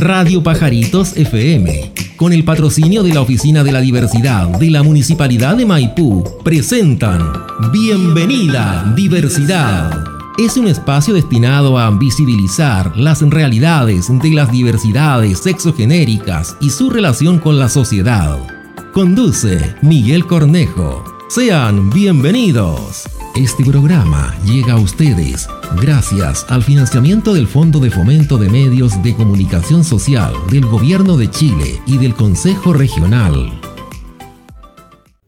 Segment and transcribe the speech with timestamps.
[0.00, 5.56] Radio Pajaritos FM, con el patrocinio de la Oficina de la Diversidad de la Municipalidad
[5.56, 7.20] de Maipú, presentan
[7.72, 10.04] Bienvenida Diversidad.
[10.38, 17.40] Es un espacio destinado a visibilizar las realidades de las diversidades sexogenéricas y su relación
[17.40, 18.38] con la sociedad.
[18.92, 21.02] Conduce Miguel Cornejo.
[21.28, 23.17] Sean bienvenidos.
[23.38, 25.48] Este programa llega a ustedes
[25.80, 31.30] gracias al financiamiento del Fondo de Fomento de Medios de Comunicación Social del Gobierno de
[31.30, 33.52] Chile y del Consejo Regional.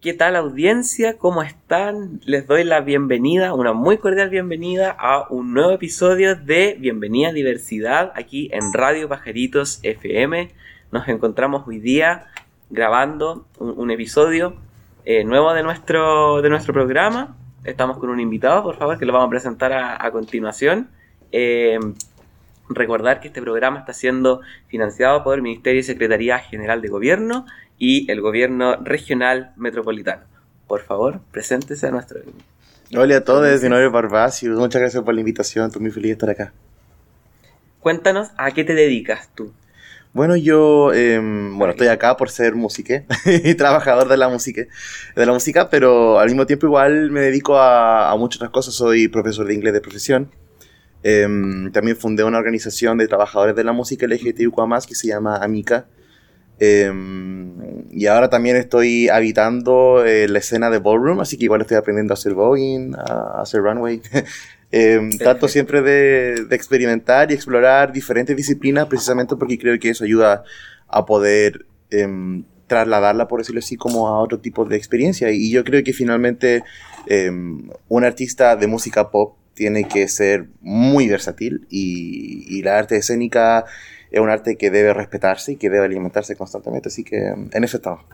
[0.00, 1.18] ¿Qué tal audiencia?
[1.18, 2.20] ¿Cómo están?
[2.24, 8.10] Les doy la bienvenida, una muy cordial bienvenida a un nuevo episodio de Bienvenida Diversidad
[8.16, 10.50] aquí en Radio Pajaritos FM.
[10.90, 12.26] Nos encontramos hoy día
[12.70, 14.56] grabando un, episodio
[15.04, 19.12] eh, nuevo de nuestro, de nuestro programa estamos con un invitado, por favor, que lo
[19.12, 20.88] vamos a presentar a, continuación.
[21.32, 21.78] Eh,
[22.68, 27.46] recordar que este programa está siendo financiado por el Ministerio y Secretaría General de Gobierno
[27.78, 30.22] y el Gobierno Regional Metropolitano.
[30.66, 32.20] Por favor, preséntese a nuestro...
[32.96, 36.12] Hola a todos, mi nombre es Muchas gracias por la invitación, estoy muy feliz de
[36.12, 36.52] estar acá.
[37.80, 39.52] Cuéntanos, ¿a qué te dedicas tú?
[40.12, 43.04] Bueno, yo em, bueno, estoy acá por ser música
[43.44, 44.66] y trabajador de la música,
[45.14, 48.74] de la música, pero al mismo tiempo igual me dedico a, muchas otras cosas.
[48.74, 50.30] Soy profesor de inglés de profesión.
[51.04, 55.86] Em, también fundé una organización de trabajadores de la música LGTBQ+, que se llama Amica.
[56.58, 61.76] Em, y ahora también estoy habitando eh, la escena de ballroom, así que igual estoy
[61.76, 64.02] aprendiendo a hacer voguing, a hacer runway.
[64.72, 70.44] Eh, trato siempre de, experimentar y explorar diferentes disciplinas precisamente porque creo que eso ayuda
[70.86, 75.30] a poder em, trasladarla, por decirlo así, como a otro tipo de experiencia.
[75.30, 76.62] Y yo creo que finalmente
[77.06, 82.96] em, un artista de música pop tiene que ser muy versátil y, y, la arte
[82.96, 83.66] escénica
[84.10, 86.88] es un arte que debe respetarse y que debe alimentarse constantemente.
[86.88, 88.04] Así que en eso estamos.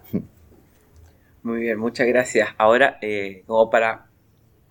[1.46, 2.48] Muy bien, muchas gracias.
[2.58, 4.06] Ahora, eh, como para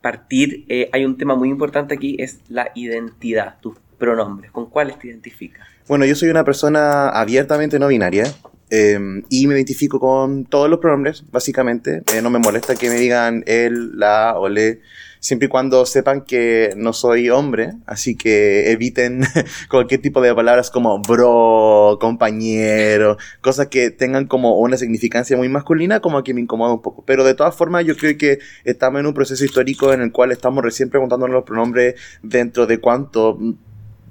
[0.06, 5.00] partir, eh, hay un tema muy importante aquí, es la identidad, tus pronombres, ¿con cuáles
[5.00, 5.68] te identificas?
[5.88, 8.26] Bueno, yo soy una persona abiertamente no binaria.
[8.70, 12.04] Em, y me identifico con todos los pronombres, básicamente.
[12.14, 14.82] Eh, no me molesta que me digan él, la o le
[15.25, 19.24] siempre y cuando sepan que no soy hombre, así que eviten
[19.72, 26.00] cualquier tipo de palabras como bro, compañero, cosas que tengan como una significancia muy masculina,
[26.00, 27.03] como que me incomoda un poco.
[27.08, 30.31] Pero de todas formas, yo creo que estamos en un proceso histórico en el cual
[30.31, 33.40] estamos recién preguntándonos los pronombres dentro de cuánto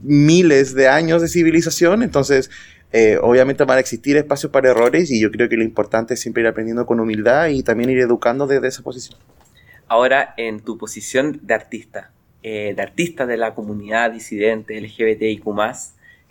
[0.03, 2.51] miles de años de civilización, entonces
[2.91, 6.21] eh, obviamente van a existir espacios para errores y yo creo que lo importante es
[6.21, 9.17] siempre ir aprendiendo con humildad y también ir educando desde esa posición.
[9.89, 12.11] Ahora, en tu posición de artista,
[12.43, 15.45] eh, de artista de la comunidad disidente LGBTIQ,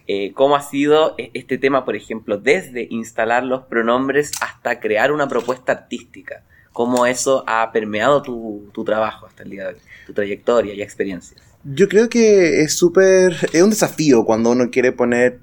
[0.07, 5.11] eh, ¿cómo ha sido e-, este tema, por ejemplo, desde instalar los pronombres hasta crear
[5.11, 6.43] una propuesta artística?
[6.71, 11.41] ¿Cómo eso ha permeado tu, trabajo hasta el día de hoy, tu trayectoria y experiencias?
[11.63, 15.39] Yo creo que es súper, es un desafío cuando uno quiere poner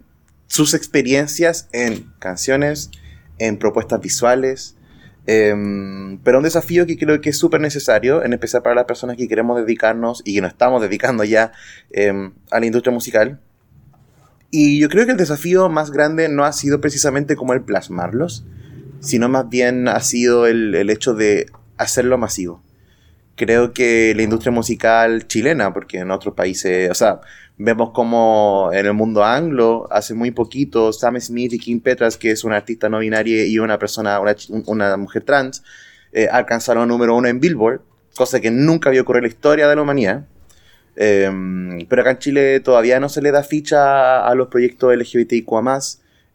[0.49, 2.91] sus experiencias en canciones,
[3.39, 4.77] en propuestas visuales,
[5.27, 9.17] Em, pero un desafío que creo que es súper necesario, en especial para las personas
[9.17, 11.53] que queremos dedicarnos y que nos estamos dedicando ya
[11.91, 13.41] em, a la industria musical.
[14.51, 18.45] Y yo creo que el desafío más grande no ha sido precisamente como el plasmarlos,
[19.01, 22.63] sino más bien ha sido el, el hecho de hacerlo masivo.
[23.37, 27.21] Creo que la industria musical chilena, porque en otros países, o sea,
[27.63, 32.31] Vemos como en el mundo anglo, hace muy poquito, Sam Smith y Kim Petras, que
[32.31, 34.19] es una artista no binaria y una persona,
[34.67, 35.63] una, mujer trans,
[36.11, 37.83] eh, alcanzaron número uno en Billboard,
[38.17, 40.25] cosa que nunca había ocurrido en la historia de la humanidad.
[40.97, 45.61] Em, pero acá en Chile todavía no se le da ficha a los proyectos LGBTIQA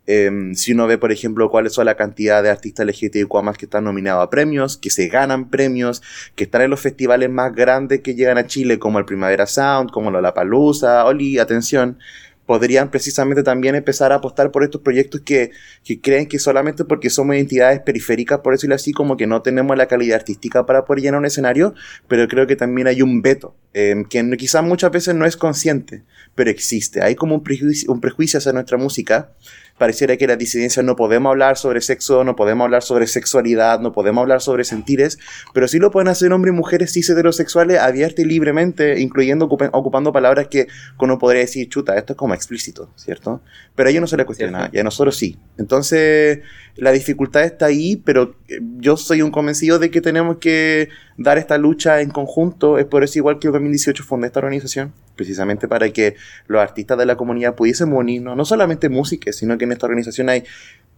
[0.07, 3.65] Em, si uno ve, por ejemplo, cuáles son la cantidad de artistas LGTBIQ más que
[3.65, 6.01] están nominados a premios, que se ganan premios,
[6.35, 9.89] que están en los festivales más grandes que llegan a Chile, como el Primavera Sound,
[9.91, 11.97] como la Palusa, Oli, atención,
[12.45, 15.51] podrían precisamente también empezar a apostar por estos proyectos que,
[15.83, 19.75] que, creen que solamente porque somos entidades periféricas, por decirlo así, como que no tenemos
[19.75, 21.73] la calidad artística para poder llenar un escenario,
[22.07, 26.03] pero creo que también hay un veto, em, que quizás muchas veces no es consciente,
[26.35, 27.01] pero existe.
[27.01, 29.31] Hay como un prejuicio, un prejuicio hacia nuestra música
[29.77, 33.91] pareciera que las disidencias no podemos hablar sobre sexo, no podemos hablar sobre sexualidad, no
[33.91, 35.19] podemos hablar sobre sentires,
[35.53, 40.13] pero sí lo pueden hacer hombres y mujeres cis heterosexuales abierta y libremente, incluyendo ocupando
[40.13, 40.67] palabras que
[40.99, 43.41] uno podría decir, chuta, esto es como explícito, ¿cierto?
[43.75, 45.37] Pero a ellos no se les cuestiona, y a nosotros sí.
[45.57, 46.39] Entonces,
[46.75, 51.37] la dificultad está ahí, pero eh, yo soy un convencido de que tenemos que dar
[51.37, 55.67] esta lucha en conjunto, es por eso igual que en 2018 fundé esta organización precisamente
[55.67, 56.15] para que
[56.47, 60.29] los artistas de la comunidad pudiesen unirnos, no solamente músicos, sino que en esta organización
[60.29, 60.43] hay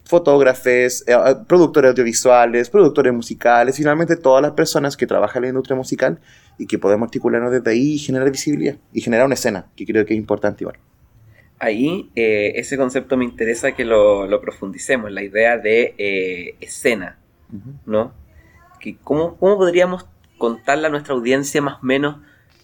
[0.07, 5.49] fotógrafos, eh, eh, productores audiovisuales, productores musicales, finalmente todas las personas que trabajan en la
[5.49, 6.19] industria musical
[6.57, 10.05] y que podemos articularnos desde ahí y generar visibilidad y generar una escena, que creo
[10.05, 10.77] que es importante igual.
[11.59, 17.19] Ahí eh, ese concepto me interesa que lo, lo profundicemos, la idea de escena,
[17.85, 18.13] ¿no?
[18.79, 20.05] Que cómo, ¿Cómo podríamos
[20.37, 22.17] contarle a nuestra audiencia más o menos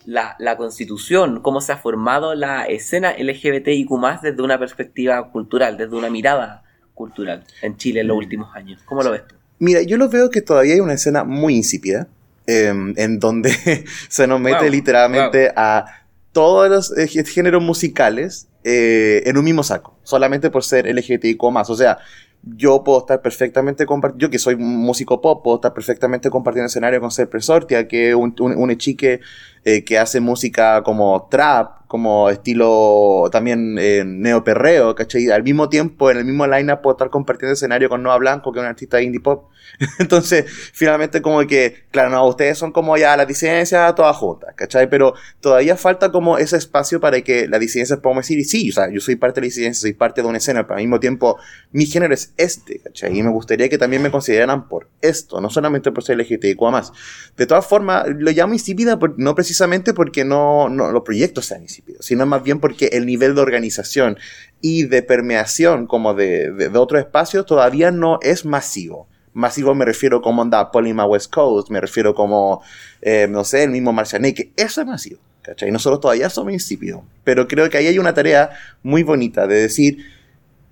[0.05, 3.89] la, la, constitución, cómo se ha formado la escena LGBTIQ
[4.21, 6.63] desde una perspectiva cultural, desde una mirada
[6.93, 8.19] cultural en Chile en los mm.
[8.19, 8.81] últimos años.
[8.85, 9.35] ¿Cómo lo ves tú?
[9.59, 12.07] Mira, yo lo veo que todavía hay una escena muy insípida,
[12.47, 13.51] em, en donde
[14.09, 15.85] se nos mete literalmente a
[16.31, 21.75] todos los eh, géneros musicales eh, en un mismo saco, solamente por ser LGBTIQ O
[21.75, 21.99] sea,
[22.41, 26.99] yo puedo estar perfectamente compartiendo, yo que soy músico pop, puedo estar perfectamente compartiendo escenario
[26.99, 29.21] con Ser Presortia, que es un, un, un chique
[29.65, 35.29] eh, que hace música como trap, como estilo también eh, neoperreo, ¿cachai?
[35.29, 38.59] Al mismo tiempo, en el mismo line puedo estar compartiendo escenario con Noah Blanco, que
[38.59, 39.51] es un artista indie pop.
[39.99, 44.89] Entonces, finalmente como que, claro, no, ustedes son como ya las disidencias todas juntas, ¿cachai?
[44.89, 48.73] Pero todavía falta como ese espacio para que las disidencias podamos decir, y sí, o
[48.73, 50.99] sea, yo soy parte de la disidencia, soy parte de una escena, pero al mismo
[50.99, 51.37] tiempo
[51.71, 53.17] mi género es este, ¿cachai?
[53.17, 56.91] Y me gustaría que también me consideraran por esto, no solamente por ser LGTBIQ más.
[57.37, 59.52] De todas formas, lo llamo insípida, no precisamente
[59.95, 64.17] porque no, los proyectos sean insípidos, sino más bien porque el nivel de organización
[64.61, 69.85] y de permeación como de, de, de otros espacios todavía no es masivo masivo me
[69.85, 72.61] refiero como anda Polima West Coast, me refiero como,
[73.01, 75.71] eh, no sé, el mismo Marcianeque, eso es masivo, ¿cachai?
[75.71, 78.51] Nosotros todavía somos insípidos, pero creo que ahí hay una tarea
[78.83, 79.97] muy bonita de decir,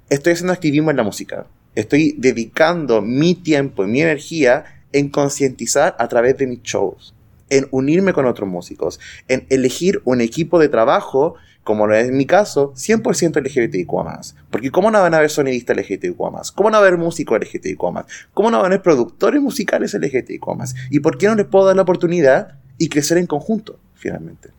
[0.10, 5.95] estoy haciendo activismo en la música, estoy dedicando mi tiempo y mi energía en concientizar
[5.98, 7.13] a través de mis shows,
[7.51, 12.25] en unirme con otros músicos, en elegir un equipo de trabajo como lo es mi
[12.25, 13.92] caso, 100% LGBTIQ+.
[14.50, 16.18] Porque ¿cómo no van a haber sonidistas LGBTIQ+?
[16.56, 17.77] ¿Cómo no va a haber músicos LGBTIQ+?
[18.33, 20.44] ¿Cómo no van a haber productores musicales LGBTIQ+?
[20.89, 24.50] ¿Y por qué no les puedo dar la oportunidad y crecer en conjunto, finalmente?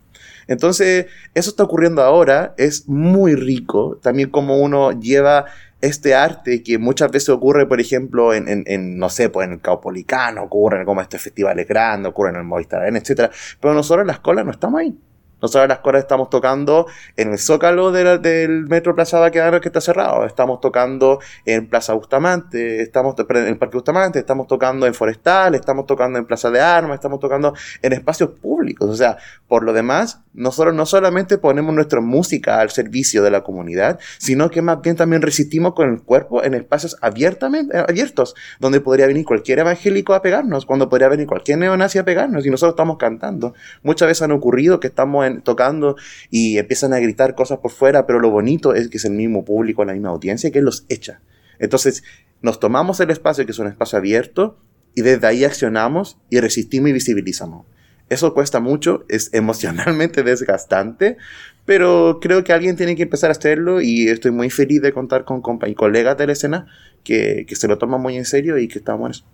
[0.47, 5.45] Entonces, eso está ocurriendo ahora, es muy rico, también como uno lleva
[5.83, 9.61] este arte que muchas veces ocurre, por ejemplo, en, en, no sé, pues en el
[9.61, 13.29] Caupolicano, ocurre como este festivales grandes, ocurre en el Movistar etc.
[13.59, 14.97] Pero nosotros en la escuela no estamos ahí.
[15.43, 16.87] Nosotros las cuales estamos tocando
[17.17, 20.23] en el Zócalo del Metro Plaza Baquedano que está cerrado.
[20.25, 25.85] Estamos tocando en Plaza Bustamante, estamos en el Parque Bustamante, estamos tocando en Forestal, estamos
[25.85, 28.89] tocando en Plaza de Armas, estamos tocando en espacios públicos.
[28.89, 29.17] O sea,
[29.53, 34.49] por lo demás, nosotros no solamente ponemos nuestra música al servicio de la comunidad, sino
[34.49, 39.27] que más bien también resistimos con el cuerpo en espacios abiertamente, abiertos, donde podría venir
[39.27, 43.53] cualquier evangélico a pegarnos, cuando podría venir cualquier neonazi a pegarnos, y nosotros estamos cantando.
[43.83, 45.97] Muchas veces han ocurrido que estamos tocando
[46.31, 49.45] y empiezan a gritar cosas por fuera, pero lo bonito es que es el mismo
[49.45, 51.21] público, la misma audiencia que los echa.
[51.59, 52.03] Entonces,
[52.41, 54.57] nos tomamos el espacio, que es un espacio abierto,
[54.95, 57.67] y desde ahí accionamos y resistimos y visibilizamos.
[58.09, 61.17] Eso cuesta mucho, es emocionalmente desgastante,
[61.65, 65.23] pero creo que alguien tiene que empezar a hacerlo y estoy muy feliz de contar
[65.25, 66.67] con y colegas de la escena
[67.03, 69.25] que, que, se lo toman muy en serio y que estamos en eso.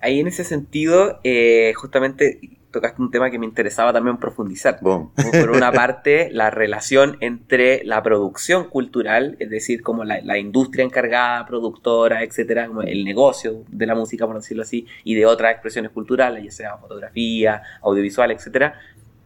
[0.00, 2.40] Ahí en ese sentido, eh, justamente
[2.76, 4.78] tocaste un tema que me interesaba también profundizar.
[4.80, 11.46] Por una parte, la relación entre la producción cultural, es decir, como la, industria encargada,
[11.46, 15.90] productora, etcétera, como el negocio de la música, por decirlo así, y de otras expresiones
[15.90, 18.74] culturales, ya sea fotografía, audiovisual, etcétera.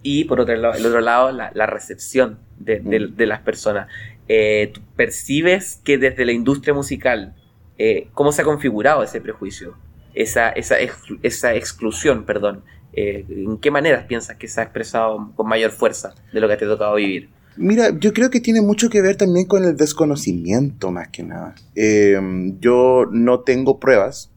[0.03, 3.21] Y por otro lado, el otro lado, la, recepción de, mm.
[3.23, 3.89] las personas.
[4.29, 7.35] Eh, ¿Percibes que desde la industria musical,
[7.79, 9.75] eh, cómo se ha configurado ese prejuicio?
[10.15, 10.77] Esa, esa,
[11.23, 16.15] esa exclusión, perdón, eh, ¿en qué maneras piensas que se ha expresado con mayor fuerza
[16.33, 17.29] de lo que te ha tocado vivir?
[17.57, 21.55] Mira, yo creo que tiene mucho que ver también con el desconocimiento, más que nada.
[21.75, 24.31] Em, yo no tengo pruebas,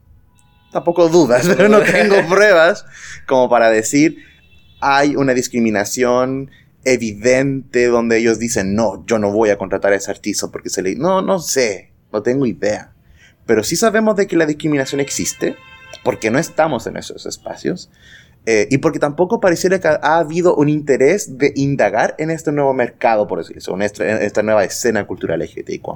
[0.72, 2.84] tampoco dudas, pero no tengo pruebas
[3.26, 4.18] como para decir
[4.80, 6.50] hay una discriminación
[6.84, 10.82] evidente donde ellos dicen, no, yo no voy a contratar a ese artista porque se
[10.82, 10.94] le...
[10.96, 12.92] No, no sé, no tengo idea.
[13.46, 15.56] Pero sí sabemos de que la discriminación existe,
[16.02, 17.90] porque no estamos en esos espacios.
[18.46, 22.74] Eh, y porque tampoco pareciera que ha habido un interés de indagar en este nuevo
[22.74, 25.86] mercado, por decirlo en esta, nueva escena cultural LGBTIQ+.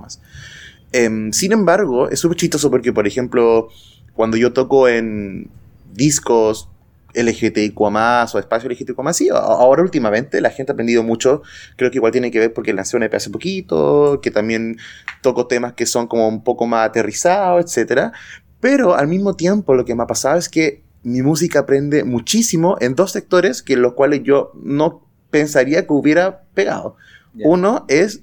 [0.92, 3.68] Eh, sin embargo, es súper chistoso porque, por ejemplo,
[4.14, 5.50] cuando yo toco en
[5.92, 6.70] discos
[7.14, 11.42] LGTBIQ+, o espacio LGTBIQ+, sí, ahora últimamente la gente ha aprendido mucho,
[11.76, 14.78] creo que igual tiene que ver porque nació un EP hace poquito, que también
[15.20, 18.12] toco temas que son como un poco más aterrizados, etc.
[18.60, 22.76] Pero al mismo tiempo lo que me ha pasado es que mi música aprende muchísimo
[22.80, 26.96] en dos sectores que los cuales yo no pensaría que hubiera pegado.
[27.44, 28.22] Uno es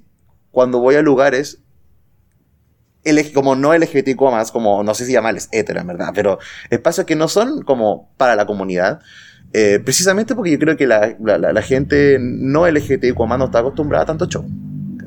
[0.52, 1.60] cuando voy a lugares
[3.34, 6.40] como no LGBTQ más, como no sé si llamarles hetero en verdad, pero
[6.72, 9.00] espacios que no son como para la comunidad.
[9.54, 14.04] eh, precisamente porque yo creo que la, la- gente no LGBTQ más no está acostumbrada
[14.04, 14.44] a tanto show.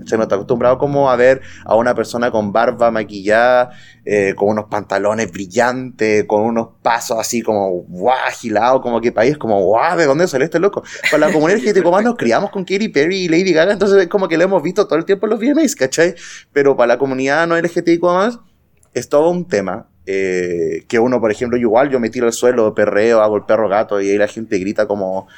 [0.08, 0.18] ¿Cachai?
[0.18, 3.70] No está acostumbrado como a ver a una persona con barba maquillada,
[4.04, 9.36] eh, con unos pantalones brillantes, con unos pasos así como guau, agilado, como que país,
[9.36, 10.82] como guau, ¿de dónde salió este loco?
[11.10, 11.60] Para la comunidad
[11.90, 14.62] más nos criamos con Katy Perry y Lady Gaga, entonces es como que lo hemos
[14.62, 16.14] visto todo el tiempo en los VMAs, ¿cachai?
[16.52, 18.38] Pero para la comunidad no LGBTQ más
[18.94, 19.88] es todo un tema.
[20.10, 23.44] eh, que uno, por ejemplo, yo igual yo me tiro al suelo, perreo, hago el
[23.44, 25.28] perro gato y ahí la gente grita como,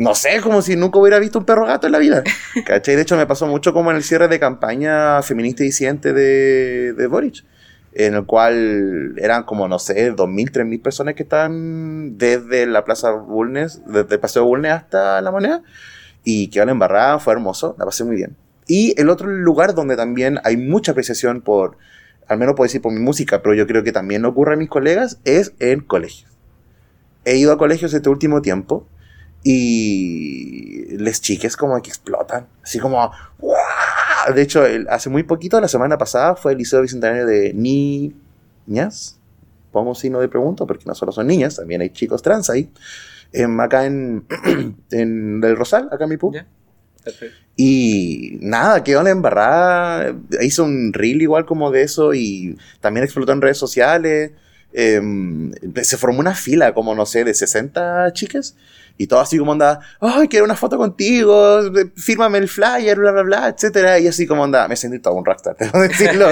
[0.00, 2.22] no sé, como si nunca hubiera visto un perro gato en la vida.
[2.64, 2.96] ¿Cachai?
[2.96, 6.94] De hecho, me pasó mucho como en el cierre de campaña feminista y disidente de,
[6.94, 7.44] de Boric,
[7.92, 13.10] en el cual eran como, no sé, 2.000, 3.000 personas que están desde la Plaza
[13.10, 15.62] Bulnes, desde el Paseo Bulnes hasta La Moneda,
[16.24, 18.38] y que la embarrada, fue hermoso, la pasé muy bien.
[18.66, 21.76] Y el otro lugar donde también hay mucha apreciación por,
[22.26, 24.70] al menos puedo decir por mi música, pero yo creo que también ocurre a mis
[24.70, 26.30] colegas, es en colegios.
[27.26, 28.86] He ido a colegios este último tiempo
[29.42, 33.56] y les chiques como que explotan, así como ¡guau!
[34.34, 39.16] De hecho, el- hace muy poquito, la semana pasada, fue el Liceo Bicentenario de Niñas.
[39.72, 42.70] Pongo un signo de pregunta porque no solo son niñas, también hay chicos trans ahí.
[43.32, 44.24] Em, acá en,
[44.90, 46.34] en el Rosal, acá en mi pub.
[47.04, 47.36] Perfecto.
[47.56, 50.14] Y nada, quedó en la embarrada.
[50.42, 54.32] Hizo un reel igual como de eso y también explotó en redes sociales.
[54.72, 58.54] Em, se formó una fila como, no sé, de 60 chicas.
[59.00, 61.62] Y todo así como anda, ay, quiero una foto contigo,
[61.96, 63.98] fírmame el flyer, bla, bla, bla, etcétera.
[63.98, 66.26] Y así como anda, me sentí todo un rockstar, tengo que decirlo.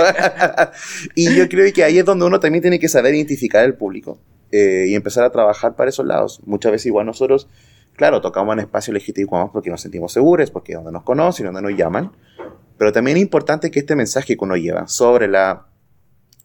[1.15, 4.19] y yo creo que ahí es donde uno también tiene que saber identificar el público
[4.53, 6.43] eh, y empezar a trabajar para esos lados.
[6.45, 7.49] Muchas veces igual nosotros
[7.97, 11.63] claro, tocamos en espacios legítimos porque nos sentimos seguros, porque es donde nos conocen, donde
[11.63, 12.13] nos llaman.
[12.77, 15.69] Pero también es importante que este mensaje que uno lleva sobre la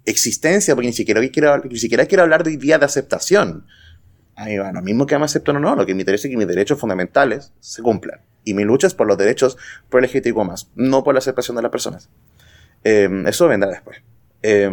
[0.06, 3.65] existencia, porque ni siquiera quiero, ni siquiera quiero hablar de hoy día de aceptación.
[4.36, 6.32] A mí va, lo mismo que me acepten o no, lo que me interesa es
[6.32, 8.20] que mis derechos fundamentales se cumplan.
[8.44, 9.58] Y mi lucha es por los derechos
[9.90, 10.38] por el LGTBIQ+,
[10.75, 12.10] no por la aceptación de las personas.
[12.84, 14.02] Eh, eso vendrá después.
[14.42, 14.70] Eh,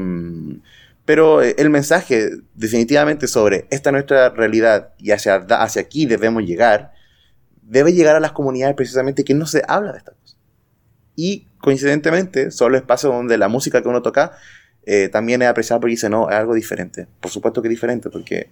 [1.11, 6.93] pero el mensaje definitivamente sobre esta nuestra realidad y hacia, hacia aquí debemos llegar,
[7.63, 10.37] debe llegar a las comunidades precisamente que no se habla de estas cosas.
[11.17, 14.39] Y coincidentemente son los espacios donde la música que uno toca
[14.87, 17.09] eh, también es apreciada porque dice, no, es algo diferente.
[17.21, 18.51] Por supuesto que es diferente porque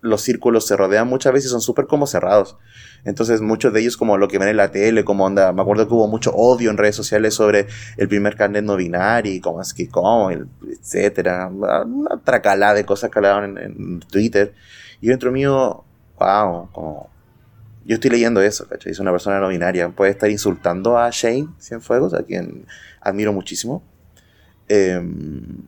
[0.00, 2.56] los círculos se rodean muchas veces y son súper como cerrados.
[3.04, 5.86] Entonces muchos de ellos como lo que ven en la tele, como onda, me acuerdo
[5.88, 7.66] que hubo mucho odio en redes sociales sobre
[7.96, 12.84] el primer carnet no binario y cómo es que cómo, el- etcétera, una tracalada de
[12.84, 14.54] cosas que hablaban en, en Twitter.
[15.00, 15.84] Y dentro mío,
[16.18, 17.08] wow, como
[17.84, 18.92] yo estoy leyendo eso, ¿cachai?
[18.92, 22.66] Es una persona no binaria, puede estar insultando a Shane Cienfuegos, a quien
[23.00, 23.82] admiro muchísimo.
[24.68, 25.62] Em,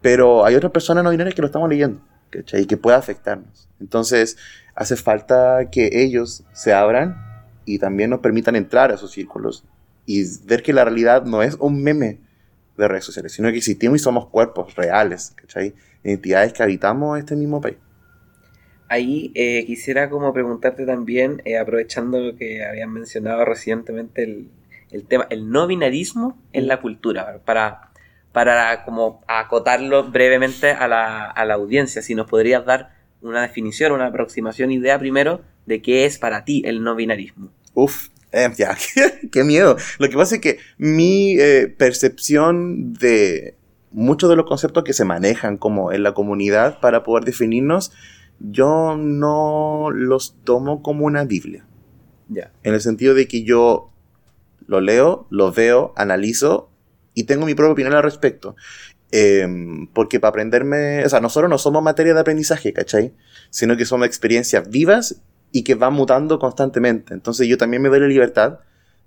[0.00, 2.00] pero hay otras personas no binarias que lo estamos leyendo,
[2.32, 2.62] ¿cachai?
[2.62, 3.68] Y que puede afectarnos.
[3.80, 4.36] Entonces,
[4.74, 7.16] hace falta que ellos se abran
[7.64, 9.64] y también nos permitan entrar a esos círculos
[10.06, 12.18] y ver que la realidad no es un meme
[12.76, 15.74] de redes sociales, sino que existimos y somos cuerpos reales, ¿cachai?
[16.02, 17.76] Entidades que habitamos este mismo país.
[18.88, 24.50] Ahí eh, quisiera como preguntarte también, eh, aprovechando lo que habían mencionado recientemente, el,
[24.90, 27.91] el tema, el no binarismo en la cultura, para,
[28.32, 33.92] para como acotarlo brevemente a la, a la audiencia, si nos podrías dar una definición,
[33.92, 37.50] una aproximación, idea primero de qué es para ti el no binarismo.
[37.74, 38.76] Uf, eh, ya,
[39.32, 39.76] qué, miedo.
[39.98, 43.56] Lo que pasa es que mi eh, percepción de
[43.90, 47.92] muchos de los conceptos que se manejan como en la comunidad para poder definirnos,
[48.40, 51.66] yo no los tomo como una Biblia.
[52.28, 52.50] Ya.
[52.62, 53.90] En el sentido de que yo
[54.66, 56.71] lo leo, lo veo, analizo
[57.14, 58.56] y tengo mi propia opinión al respecto.
[59.10, 59.46] Eh,
[59.92, 63.12] porque para aprenderme, o sea, nosotros no somos materia de aprendizaje, ¿cachai?
[63.50, 67.12] Sino que somos experiencias vivas y que van mutando constantemente.
[67.12, 68.60] Entonces yo también me doy la libertad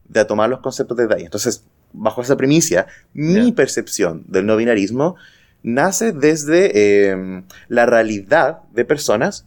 [0.08, 1.24] de tomar los conceptos desde ahí.
[1.24, 5.16] Entonces, bajo esa primicia, mi percepción del no binarismo
[5.64, 9.46] nace desde eh, la realidad de personas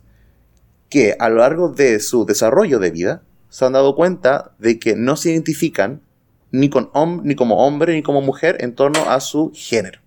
[0.88, 4.96] que a lo largo de su desarrollo de vida se han dado cuenta de que
[4.96, 6.00] no se identifican
[6.50, 10.00] ni, con hom- ni como hombre ni como mujer en torno a su género.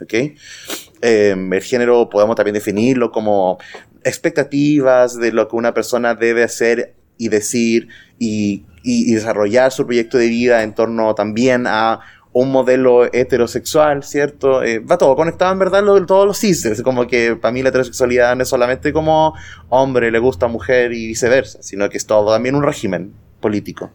[0.00, 0.12] ¿ok?
[0.14, 3.58] Eh, el género podemos también definirlo como
[4.04, 10.26] expectativas de lo que una persona debe hacer y decir y, desarrollar su proyecto de
[10.28, 12.00] vida en torno también a
[12.32, 14.62] un modelo heterosexual, ¿cierto?
[14.64, 17.68] Eh, va todo conectado en verdad lo- todos los cis, como que para mí la
[17.68, 19.34] heterosexualidad no es solamente como
[19.68, 23.90] hombre le gusta a mujer y viceversa, sino que es todo también un régimen político.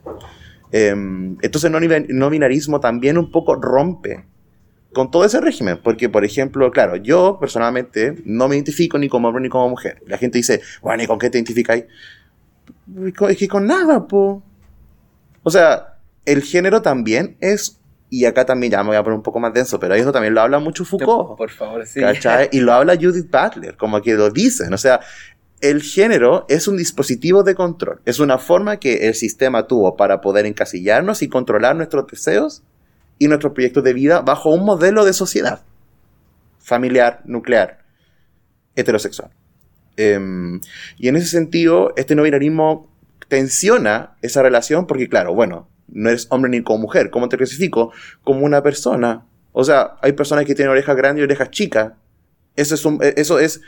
[0.71, 4.25] Em, entonces el no binarismo también un poco rompe
[4.93, 9.27] con todo ese régimen, porque por ejemplo, claro, yo personalmente no me identifico ni como
[9.27, 10.01] hombre ni como mujer.
[10.07, 11.85] La gente dice, bueno, ¿y con qué te identificáis?
[13.29, 14.43] Es que con nada, po.
[15.43, 19.23] O sea, el género también es y acá también, ya me voy a poner un
[19.23, 21.37] poco más denso, pero eso también lo habla mucho Foucault.
[21.37, 21.99] Por favor, sí.
[22.51, 24.73] Y lo habla Judith Butler, como que lo dicen.
[24.73, 25.01] O sea,
[25.61, 27.99] el género es un dispositivo de control.
[28.05, 32.63] Es una forma que el sistema tuvo para poder encasillarnos y controlar nuestros deseos
[33.19, 35.61] y nuestros proyectos de vida bajo un modelo de sociedad.
[36.59, 37.79] Familiar, nuclear,
[38.75, 39.31] heterosexual.
[39.95, 40.61] Em,
[40.97, 42.87] y en ese sentido, este no binarismo
[43.27, 47.09] tensiona esa relación porque, claro, bueno, no eres hombre ni como mujer.
[47.09, 47.91] ¿Cómo te clasifico?
[48.23, 49.25] Como una persona.
[49.53, 51.93] O sea, hay personas que tienen orejas grandes y orejas chicas.
[52.55, 53.61] Eso es, un, eso es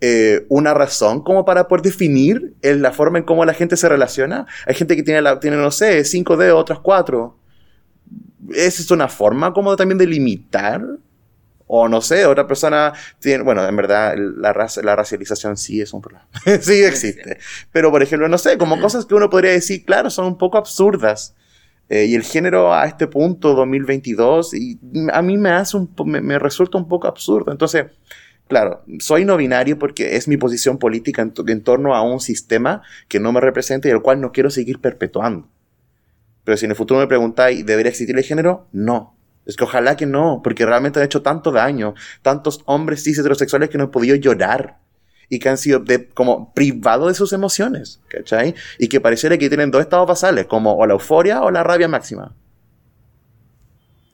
[0.00, 4.46] eh, una razón como para poder definir la forma en cómo la gente se relaciona.
[4.66, 7.36] Hay gente que tiene, la, tiene no sé, cinco dedos, otras cuatro.
[8.54, 10.82] ¿Esa es una forma como también de limitar?
[11.72, 14.52] O no sé, otra persona tiene, bueno, en verdad la,
[14.82, 16.26] la racialización sí es un problema.
[16.60, 17.38] sí existe.
[17.70, 20.58] Pero, por ejemplo, no sé, como cosas que uno podría decir, claro, son un poco
[20.58, 21.34] absurdas.
[21.90, 24.78] Eh, y el género a este punto, 2022, y
[25.12, 27.50] a mí me, hace un, me, resulta un poco absurdo.
[27.50, 27.86] Entonces,
[28.50, 33.20] claro, soy no binario porque es mi posición política en, torno a un sistema que
[33.20, 35.48] no me representa y el cual no quiero seguir perpetuando.
[36.44, 38.66] Pero si en el futuro me preguntáis, ¿debería existir el género?
[38.72, 39.16] No.
[39.46, 43.70] Es que ojalá que no, porque realmente han hecho tanto daño, tantos hombres cis heterosexuales
[43.70, 44.78] que no he podido llorar
[45.28, 48.54] y que han sido como privados de sus emociones, ¿cachai?
[48.78, 51.88] Y que pareciera que tienen dos estados basales, como o la euforia o la rabia
[51.88, 52.34] máxima.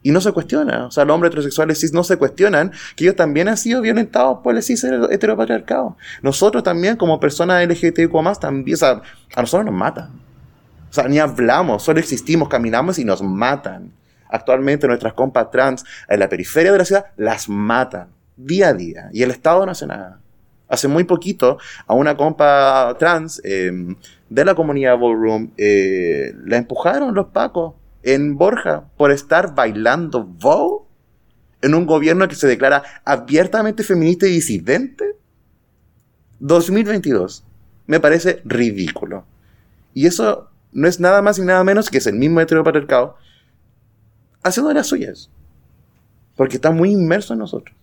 [0.07, 3.17] Y no se cuestiona, o sea, los hombres heterosexuales cis no se cuestionan que ellos
[3.17, 5.97] también han sido violentados por el cis heteropatriarcado.
[6.23, 9.03] Nosotros también, como personas LGTBQ+, también, o sea,
[9.35, 10.11] a nosotros nos matan.
[10.89, 13.91] O sea, ni hablamos, solo existimos, caminamos y nos matan.
[14.29, 19.09] Actualmente nuestras compas trans en la periferia de la ciudad las matan día a día.
[19.13, 20.21] Y el Estado no hace nada
[20.69, 23.97] hace muy poquito a una compa trans em,
[24.29, 27.75] de la comunidad Ballroom, eh, la empujaron los pacos
[28.07, 30.87] en Borja por estar bailando Vogue
[31.61, 35.17] en un gobierno que se declara abiertamente feminista y disidente.
[36.39, 37.45] 2022.
[37.89, 39.27] Me parece ridículo.
[39.93, 43.17] Y eso no es nada más y nada menos que es el mismo heteropatriarcado
[44.45, 45.29] haciendo las suyas.
[46.37, 47.77] Porque está muy inmerso en nosotros.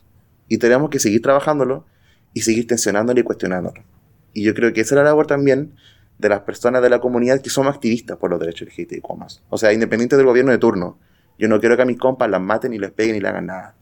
[0.48, 1.86] Y tenemos que seguir trabajándolo
[2.34, 3.84] y seguir tensionándolo y cuestionándolo.
[4.32, 5.76] Y yo creo que esa es la labor también
[6.18, 9.04] de las personas de la comunidad que somos activistas por los derechos LGBTIQ+.
[9.50, 11.00] O sea, independiente del gobierno de turno.
[11.38, 13.48] Yo no quiero que a mis compas las maten, y les peguen, ni le hagan
[13.48, 13.76] nada.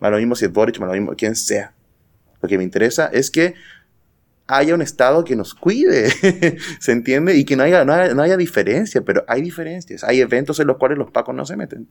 [0.00, 1.74] Más lo mismo si es Boric, más lo mismo quien sea.
[2.42, 3.54] Lo que me interesa es que
[4.46, 6.10] haya un Estado que nos cuide,
[6.80, 7.36] ¿se entiende?
[7.36, 10.02] Y que no haya, no haya, no haya diferencia, pero hay diferencias.
[10.02, 11.86] Hay eventos en los cuales los pacos no se meten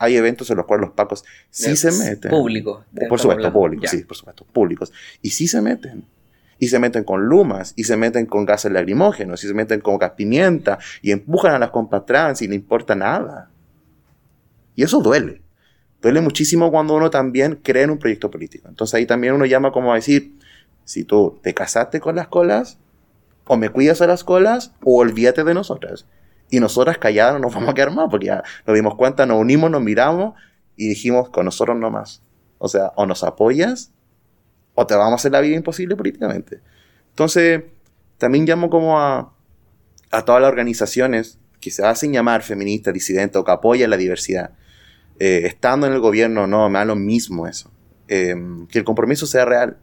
[0.00, 2.30] hay eventos en los cuales los pacos sí se meten.
[2.30, 2.86] Públicos.
[3.06, 4.90] Por supuesto, públicos, sí, por supuesto, públicos.
[5.20, 6.04] Y sí se meten.
[6.60, 9.98] Y se meten con lumas, y se meten con gases lacrimógenos, y se meten con
[9.98, 13.50] gas pimienta, y empujan a las compas y no importa nada.
[14.76, 15.42] Y eso duele.
[16.00, 18.68] Duele muchísimo cuando uno también cree en un proyecto político.
[18.68, 20.34] Entonces ahí también uno llama como a decir,
[20.84, 22.78] si tú te casaste con las colas,
[23.46, 26.06] o me cuidas a las colas, o olvídate de nosotras.
[26.50, 29.38] Y nosotras calladas no nos vamos a quedar más, porque ya nos dimos cuenta, nos
[29.38, 30.34] unimos, nos miramos
[30.76, 32.22] y dijimos con nosotros no más.
[32.58, 33.92] O sea, o nos apoyas
[34.74, 36.60] o te vamos a hacer la vida imposible políticamente.
[37.10, 37.62] Entonces,
[38.18, 39.32] también llamo como a,
[40.10, 44.52] a todas las organizaciones que se hacen llamar feministas, disidentes o que apoyan la diversidad.
[45.18, 47.70] Eh, estando en el gobierno, no, me da lo mismo eso.
[48.08, 48.34] Eh,
[48.70, 49.76] que el compromiso sea real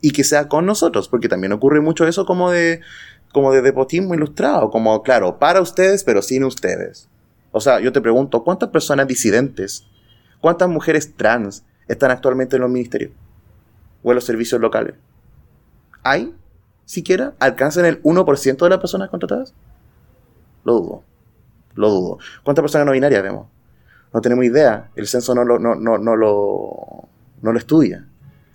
[0.00, 2.80] y que sea con nosotros, porque también ocurre mucho eso como de
[3.32, 7.08] como de depotismo ilustrado, como, claro, para ustedes, pero sin ustedes.
[7.50, 9.84] O sea, yo te pregunto, ¿cuántas personas disidentes,
[10.40, 13.10] cuántas mujeres trans están actualmente en los ministerios
[14.04, 14.94] o en los servicios locales?
[16.04, 16.32] ¿Hay?
[16.84, 17.34] ¿Siquiera?
[17.40, 19.54] ¿Alcanzan el 1% de las personas contratadas?
[20.62, 21.02] Lo dudo.
[21.74, 22.18] Lo dudo.
[22.44, 23.48] ¿Cuántas personas no binarias vemos?
[24.12, 24.90] No tenemos idea.
[24.94, 27.08] El censo no lo, no, no, no lo,
[27.42, 28.06] no lo estudia.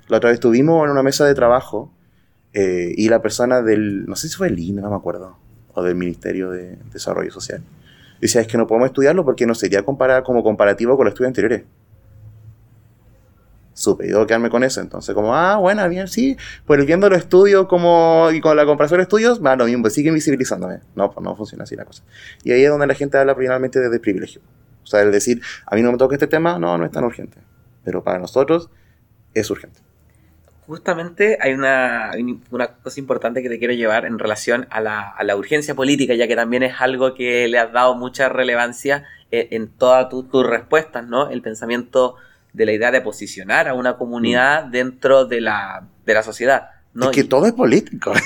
[0.08, 1.92] La otra vez estuvimos en una mesa de trabajo
[2.54, 5.38] eh, y la persona del, no sé si fue el INE, no me acuerdo,
[5.74, 7.62] o del Ministerio de Desarrollo Social,
[8.20, 11.30] decía, es que no podemos estudiarlo porque no sería comparada como comparativo con los estudios
[11.30, 11.64] anteriores.
[13.80, 14.82] Supe, y debo quedarme con eso.
[14.82, 18.98] Entonces, como, ah, bueno, bien, sí, pues viendo los estudios como, y con la comparación
[18.98, 20.82] de estudios, va lo mismo, pues sigue invisibilizándome.
[20.96, 22.04] No, pues no funciona así la cosa.
[22.44, 24.42] Y ahí es donde la gente habla finalmente de privilegio.
[24.84, 27.06] O sea, el decir, a mí no me toca este tema, no, no es tan
[27.06, 27.38] urgente.
[27.86, 28.70] Pero para nosotros
[29.34, 29.80] es urgente
[30.68, 32.12] justamente hay una,
[32.52, 36.14] una, cosa importante que te quiero llevar en relación a la, a la, urgencia política,
[36.14, 40.46] ya que también es algo que le has dado mucha relevancia en, en todas tus
[40.46, 41.32] respuestas, ¿no?
[41.32, 42.18] El pensamiento
[42.54, 44.72] de la idea de posicionar a una comunidad mm.
[44.72, 46.70] dentro de la, de la sociedad.
[46.94, 47.12] ¿no?
[47.12, 48.14] Es que todo es político.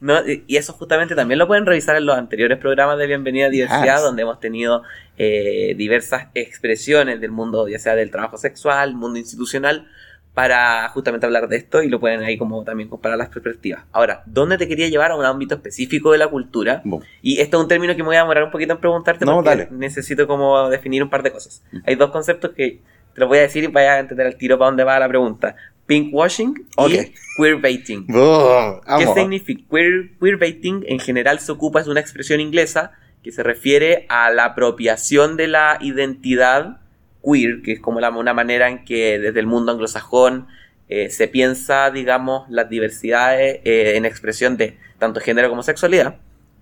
[0.00, 0.20] ¿no?
[0.26, 4.02] Y eso justamente también lo pueden revisar en los anteriores programas de Bienvenida a Diversidad,
[4.02, 4.82] donde hemos tenido
[5.16, 9.88] eh, diversas expresiones del mundo, ya sea del trabajo sexual, mundo institucional,
[10.34, 13.84] para justamente hablar de esto y lo pueden ahí como también comparar las perspectivas.
[13.92, 16.82] Ahora, ¿dónde te quería llevar a un ámbito específico de la cultura?
[17.22, 19.68] Y esto es un término que me voy a demorar un poquito en preguntarte porque
[19.70, 21.62] necesito como definir un par de cosas.
[21.86, 22.80] Hay dos conceptos que
[23.14, 25.08] te los voy a decir y vaya a entender el tiro para dónde va la
[25.08, 25.54] pregunta.
[25.86, 28.06] Pinkwashing y queerbaiting.
[28.98, 29.62] ¿Qué significa?
[29.70, 32.92] Queer, queerbaiting en general se ocupa, es una expresión inglesa
[33.22, 36.80] que se refiere a la apropiación de la identidad
[37.24, 40.46] queer, que es como la, una manera en que desde el mundo anglosajón
[40.88, 46.16] eh, se piensa, digamos, las diversidades eh, en expresión de tanto género como sexualidad,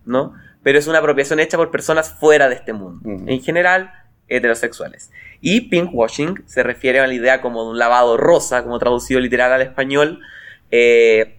[0.04, 0.34] ¿no?
[0.62, 3.92] Pero es una apropiación hecha por personas fuera de este mundo, en general
[4.28, 5.10] heterosexuales.
[5.40, 9.52] Y pinkwashing se refiere a la idea como de un lavado rosa, como traducido literal
[9.52, 10.20] al español,
[10.70, 11.38] eh,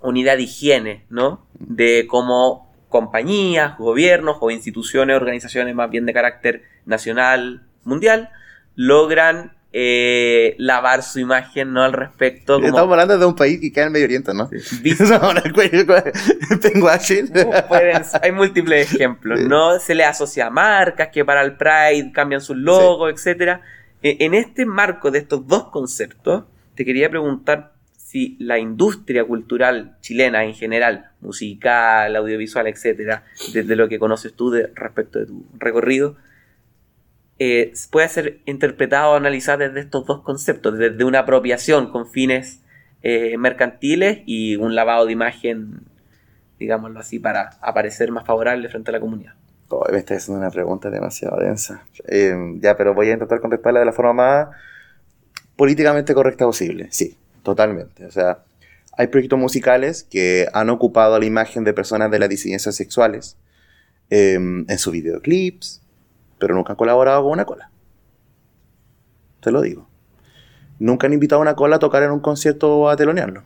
[0.00, 1.46] una idea de higiene, ¿no?
[1.54, 8.30] De cómo compañías, gobiernos o instituciones, organizaciones más bien de carácter nacional, mundial,
[8.74, 11.82] logran eh, lavar su imagen ¿no?
[11.82, 12.58] al respecto.
[12.58, 14.48] Estamos hablando de un país que queda en Medio Oriente, ¿no?
[18.22, 19.80] hay múltiples ejemplos, ¿no?
[19.80, 23.62] Se le asocia a marcas que para el Pride cambian sus logos, etcétera.
[24.00, 26.44] E, en este marco de estos dos conceptos,
[26.76, 33.88] te quería preguntar si la industria cultural chilena en general, musical, audiovisual, etcétera, desde lo
[33.88, 36.14] que conoces tú de, respecto de tu recorrido,
[37.38, 42.60] eh, puede ser interpretado o analizado desde estos dos conceptos, desde una apropiación con fines
[43.02, 45.80] eh, mercantiles y un lavado de imagen,
[46.58, 49.34] digámoslo así, para aparecer más favorable frente a la comunidad.
[49.90, 51.84] Me estás haciendo una pregunta demasiado densa.
[52.06, 54.48] Eh, ya, pero voy a intentar contestarla de la forma más
[55.56, 56.86] políticamente correcta posible.
[56.92, 58.06] Sí, totalmente.
[58.06, 58.44] O sea,
[58.96, 63.36] hay proyectos musicales que han ocupado la imagen de personas de las disidencias sexuales
[64.10, 65.83] en sus videoclips,
[66.38, 67.70] pero nunca han colaborado con una cola.
[69.40, 69.88] Te lo digo.
[70.78, 73.44] Nunca han invitado a una cola a tocar en un concierto o a telonearlo.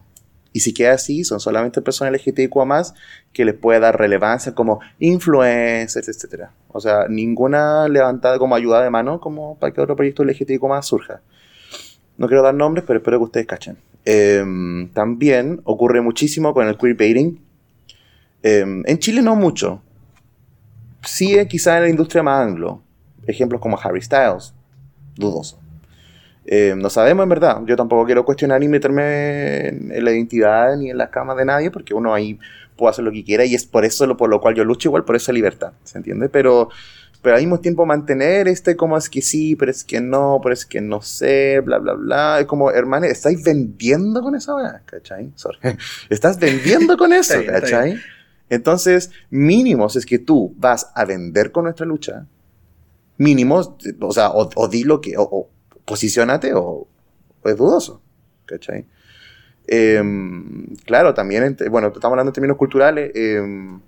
[0.52, 2.94] Y si queda así, son solamente personas LGTBIQ más
[3.32, 6.46] que les puede dar relevancia como influencers, etc.
[6.68, 10.86] O sea, ninguna levantada como ayuda de mano como para que otro proyecto LGTBIQ más
[10.86, 11.20] surja.
[12.16, 13.76] No quiero dar nombres, pero espero que ustedes cachen.
[14.04, 17.40] Em, también ocurre muchísimo con el queerbaiting.
[18.42, 19.82] Em, en Chile no mucho,
[21.02, 22.82] sí quizá en la industria más anglo.
[23.26, 24.54] Ejemplos como Harry Styles,
[25.16, 25.58] dudoso.
[26.50, 27.60] Eh, no sabemos en verdad.
[27.66, 31.70] Yo tampoco quiero cuestionar ni meterme en, la identidad ni en las camas de nadie,
[31.70, 32.38] porque uno ahí
[32.74, 34.88] puede hacer lo que quiera y es por eso lo, por lo cual yo lucho
[34.88, 36.30] igual por esa libertad, ¿se entiende?
[36.30, 36.70] Pero,
[37.20, 40.54] pero al mismo tiempo mantener este como es que sí, pero es que no, pero
[40.54, 42.40] es que no sé, bla, bla, bla.
[42.40, 45.30] Es como, hermano, ¿estáis vendiendo con esa ¿Cachai?
[45.34, 45.58] Sorry.
[46.08, 47.34] ¿Estás vendiendo con eso?
[47.46, 47.98] ¿Cachai?
[48.50, 52.26] Entonces, mínimos es que tú vas a vender con nuestra lucha.
[53.18, 55.48] Mínimos, o sea, o, di lo que, o,
[55.84, 56.86] posicionate o,
[57.44, 58.00] es dudoso.
[58.46, 58.86] ¿Cachai?
[59.66, 63.12] Em, claro, también, bueno, estamos hablando en términos culturales.
[63.14, 63.80] Em,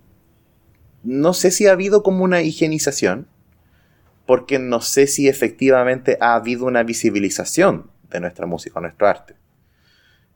[1.02, 3.26] no sé si ha habido como una higienización,
[4.26, 9.34] porque no sé si efectivamente ha habido una visibilización de nuestra música, nuestro arte.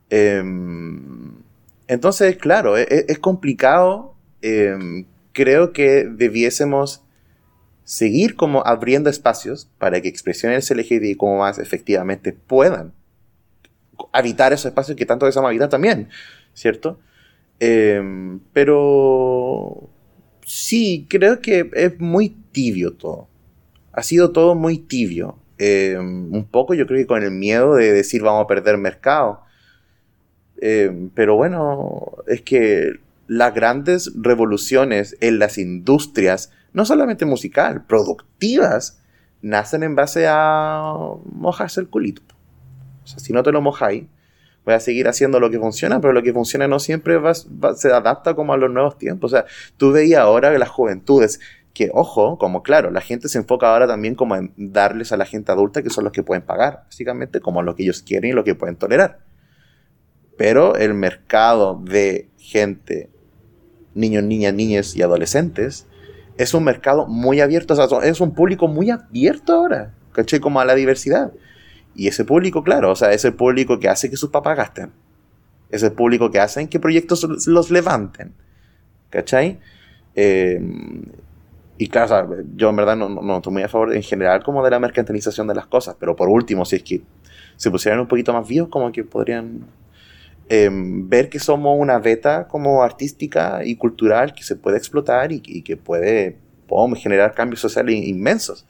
[0.09, 1.35] Em,
[1.89, 4.14] entonces, claro, es, es complicado
[4.47, 7.03] Em, creo que debiésemos
[7.83, 12.93] seguir como abriendo espacios para que expresiones LGTBI como más efectivamente puedan
[14.13, 16.11] habitar esos espacios que tanto deseamos habitar también,
[16.53, 16.99] ¿cierto?
[17.59, 19.89] Em, pero
[20.45, 23.29] sí, creo que es muy tibio todo.
[23.93, 25.39] Ha sido todo muy tibio.
[25.57, 29.41] Em, un poco yo creo que con el miedo de decir vamos a perder mercado.
[31.15, 39.01] pero bueno, es que las grandes revoluciones en las industrias, no solamente musical, productivas,
[39.43, 40.95] nacen en base a
[41.33, 42.23] mojarse el culito.
[43.05, 44.05] O sea, si no te lo mojáis,
[44.65, 47.21] voy a seguir haciendo lo que funciona, pero lo que funciona no siempre
[47.77, 49.33] se adapta como a los nuevos tiempos.
[49.33, 49.45] O sea,
[49.77, 51.41] tú veías ahora las juventudes,
[51.75, 55.27] que ojo, como claro, la gente se enfoca ahora también como en darles a la
[55.27, 58.33] gente adulta que son los que pueden pagar, básicamente como lo que ellos quieren y
[58.33, 59.19] lo que pueden tolerar.
[60.39, 63.11] Pero el mercado de gente
[63.95, 65.87] niños, niñas, niñas y adolescentes,
[66.37, 70.41] es un mercado muy abierto, o sea, es un público muy abierto ahora, ¿caché?
[70.41, 71.33] Como a la diversidad.
[71.95, 74.91] Y ese público, claro, o sea, es el público que hace que sus papás gasten.
[75.71, 78.35] Es el público que hace que proyectos los levanten.
[79.11, 79.61] ¿Cachai?
[80.17, 80.61] Eh,
[81.77, 84.71] y claro, yo en verdad no, no, estoy muy a favor en general como de
[84.71, 87.03] la mercantilización de las cosas, pero por último, si es que
[87.57, 89.67] se pusieran un poquito más vivos, como que podrían
[90.49, 95.41] em, ver que somos una beta como artística y cultural que se puede explotar y,
[95.63, 96.39] que puede
[96.97, 98.67] generar cambios sociales inmensos.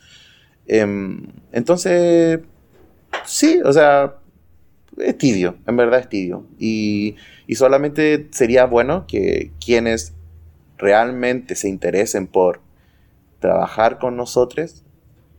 [0.67, 2.41] Em, entonces,
[3.25, 4.17] sí, o sea,
[4.99, 6.47] es tibio, en verdad es tibio.
[6.59, 10.15] Y, y solamente sería bueno que quienes
[10.79, 12.61] realmente se interesen por
[13.41, 14.85] trabajar con nosotros,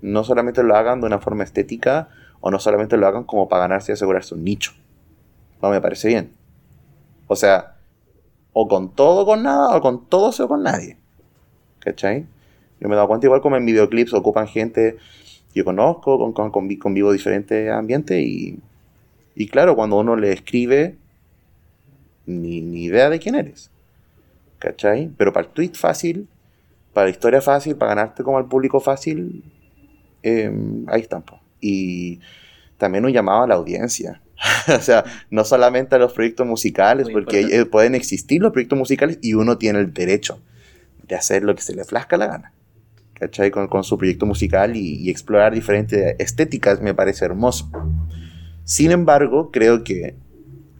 [0.01, 3.61] no solamente lo hagan de una forma estética o no solamente lo hagan como para
[3.61, 4.73] ganarse y asegurarse un nicho.
[5.65, 6.31] No me parece bien.
[7.25, 7.77] O sea,
[8.53, 10.95] o con todo o con nada, o con todo o con nadie.
[11.79, 12.27] ¿Cachai?
[12.79, 14.97] Yo me he dado cuenta igual como en videoclips ocupan gente
[15.51, 18.59] que yo conozco, con, con, con, convivo diferentes ambientes y,
[19.33, 20.97] y claro, cuando uno le escribe,
[22.27, 23.71] ni, ni idea de quién eres.
[24.59, 25.09] ¿Cachai?
[25.17, 26.27] Pero para el tweet fácil,
[26.93, 29.43] para la historia fácil, para ganarte como al público fácil,
[30.21, 31.23] em, ahí están.
[31.59, 32.19] Y
[32.77, 34.21] también un llamado a la audiencia.
[34.75, 39.19] o sea, no solamente a los proyectos musicales, porque eh, pueden existir los proyectos musicales
[39.21, 40.41] y uno tiene el derecho
[41.07, 42.53] de hacer lo que se le flasca la gana.
[43.13, 43.49] ¿Cachai?
[43.49, 47.69] Con, con su proyecto musical y, y, explorar diferentes estéticas me parece hermoso.
[48.65, 50.17] Sin embargo, creo que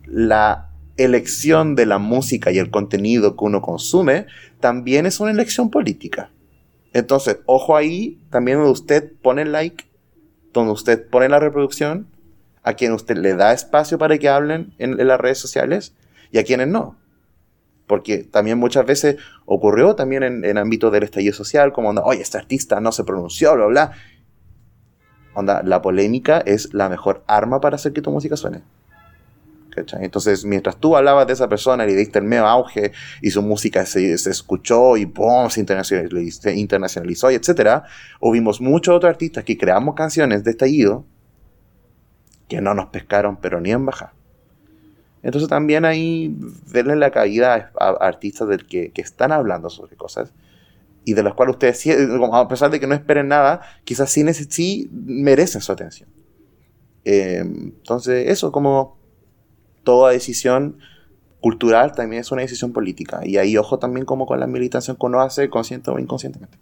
[0.06, 4.25] la elección de la música y el contenido que uno consume
[4.60, 6.30] también es una elección política.
[6.91, 9.86] Entonces, ojo ahí, también donde usted pone el like,
[10.54, 12.08] donde usted pone la reproducción,
[12.65, 15.93] a quien usted le da espacio para que hablen en, las redes sociales
[16.32, 16.97] y a quienes no.
[17.86, 22.39] Porque también muchas veces ocurrió también en, en ámbito del estallido social, como, oye, este
[22.39, 23.91] artista no se pronunció, bla, bla.
[25.36, 28.63] Onda, la polémica es la mejor arma para hacer que tu música suene.
[29.99, 33.41] Entonces, mientras tú hablabas de esa persona y le diste el medio auge y su
[33.41, 35.49] música se, escuchó y ¡pum!
[35.49, 37.84] se internacionalizó, internacionalizó y etcétera,
[38.21, 41.06] hubimos muchos otros artistas que creamos canciones de estallido
[42.47, 44.13] que no nos pescaron, pero ni en baja.
[45.23, 46.36] Entonces también ahí
[46.71, 50.34] denle la caída a, artistas del que, están hablando sobre cosas
[51.03, 51.88] y de los cuales ustedes,
[52.31, 56.10] a pesar de que no esperen nada, quizás sí, sí merecen su atención.
[57.05, 58.97] Eh, entonces, eso, como
[59.84, 60.77] toda decisión
[61.45, 63.21] cultural también es una decisión política.
[63.23, 66.58] Y ahí ojo también como con la militancia que uno hace consciente o inconscientemente.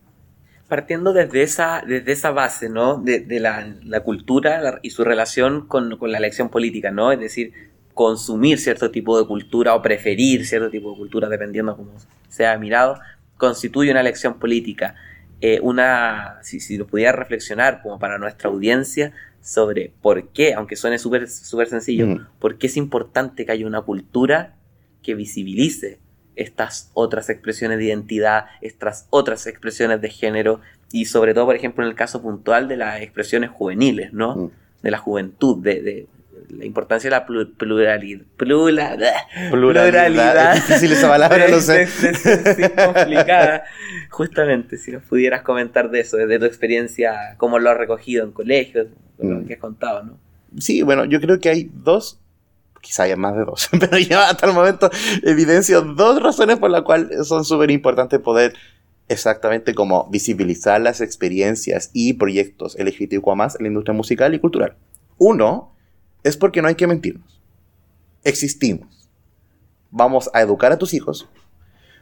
[0.68, 2.98] Partiendo desde esa, desde esa base, ¿no?
[2.98, 7.12] De, la, cultura y su relación con, la elección política, ¿no?
[7.12, 7.54] Es decir,
[7.94, 11.92] consumir cierto tipo de cultura o preferir cierto tipo de cultura, dependiendo de cómo
[12.30, 13.00] sea mirado,
[13.38, 14.96] constituye una elección política.
[15.42, 20.78] Eh, una, si, si lo pudiera reflexionar como para nuestra audiencia, sobre por qué, aunque
[20.78, 24.56] suene súper super sencillo, por qué es importante que haya una cultura
[25.04, 26.00] que visibilice
[26.36, 31.84] estas otras expresiones de identidad, estas otras expresiones de género y sobre todo, por ejemplo,
[31.84, 34.52] en el caso puntual de las expresiones juveniles, ¿no?
[34.82, 36.08] De la juventud, de,
[36.50, 38.26] la importancia de la pluralidad.
[39.52, 40.58] pluralidad.
[40.58, 41.84] Es difícil esa palabra, no sé.
[41.84, 43.64] Es, complicada.
[44.10, 48.32] Justamente, si nos pudieras comentar de eso, de tu experiencia, cómo lo has recogido en
[48.32, 48.88] colegios,
[49.20, 49.46] lo mm.
[49.46, 50.18] que has contado, ¿no?
[50.60, 52.20] Sí, bueno, yo creo que hay dos,
[52.84, 54.92] quizá haya más de dos, pero ya hasta el momento
[55.24, 58.54] evidencio dos razones por las cuales son súper importantes poder
[59.08, 64.76] exactamente como visibilizar las experiencias y proyectos LGBTQ más en la industria musical y cultural.
[65.18, 65.74] Uno
[66.24, 67.42] es porque no hay que mentirnos.
[68.24, 69.10] Existimos.
[69.92, 71.30] Vamos a educar a tus hijos,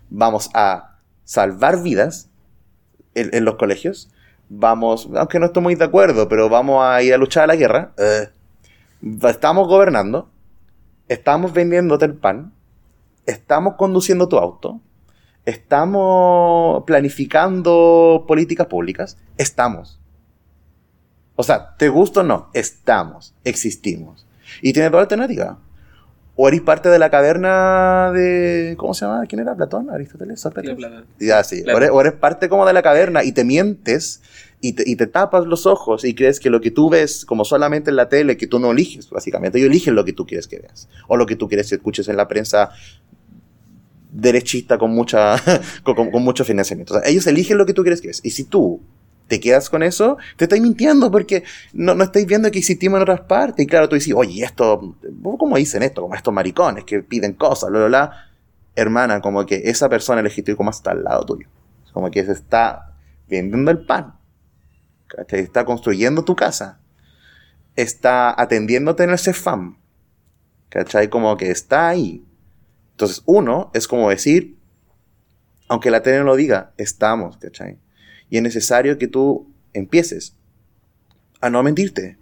[0.10, 2.30] vamos a salvar vidas
[3.14, 4.10] en los colegios,
[4.52, 7.56] vamos, aunque no estoy muy de acuerdo, pero vamos a ir a luchar a la
[7.56, 7.94] guerra.
[7.98, 8.30] Eh,
[9.24, 10.30] estamos gobernando,
[11.12, 12.54] estamos vendiéndote el pan,
[13.26, 14.80] estamos conduciendo tu auto,
[15.46, 20.00] estamos planificando políticas públicas, estamos.
[21.36, 22.50] O sea, ¿te gusta o no?
[22.54, 24.26] Estamos, existimos.
[24.62, 25.58] Y tiene toda alternativa.
[26.38, 28.76] O eres parte de la caverna de.
[28.78, 29.26] ¿Cómo se llama?
[29.28, 29.54] ¿Quién era?
[29.54, 29.90] ¿Platón?
[29.90, 30.40] ¿Aristóteles?
[30.40, 30.78] ¿Sócrates?
[31.20, 31.62] Ya, sí.
[31.92, 34.22] O eres, parte como de la caverna y te mientes
[34.62, 37.44] y te, y te, tapas los ojos y crees que lo que tú ves, como
[37.44, 39.58] solamente en la tele, que tú no eliges, básicamente.
[39.58, 40.88] Ellos eligen lo que tú quieres que veas.
[41.08, 42.70] O lo que tú quieres que escuches en la prensa
[44.12, 45.36] derechista con, mucha,
[45.84, 46.94] con, con, mucho financiamiento.
[46.94, 48.22] O sea, ellos eligen lo que tú quieres que veas.
[48.24, 48.82] Y si tú
[49.28, 53.04] te quedas con eso, te estáis mintiendo porque no, no estáis viendo que existimos en
[53.04, 53.64] otras partes.
[53.64, 56.02] Y claro, tú dices, oye, esto, ¿cómo dicen esto?
[56.02, 58.12] Como estos maricones que piden cosas, bla, bla, bla.
[58.76, 61.48] Hermana, como que esa persona legítima como está al lado tuyo.
[61.94, 62.94] Como que se está
[63.30, 64.16] vendiendo el pan.
[65.28, 66.80] Te está construyendo tu casa.
[67.76, 69.78] está atendiéndote en el CEFAM.
[70.70, 71.10] ¿Cachai?
[71.10, 72.26] Como que está ahí.
[72.92, 74.58] Entonces, uno es como decir,
[75.68, 77.80] aunque la tele no lo diga, estamos, ¿cachai?
[78.30, 80.36] Y es necesario que tú empieces
[81.40, 82.18] a no mentirte,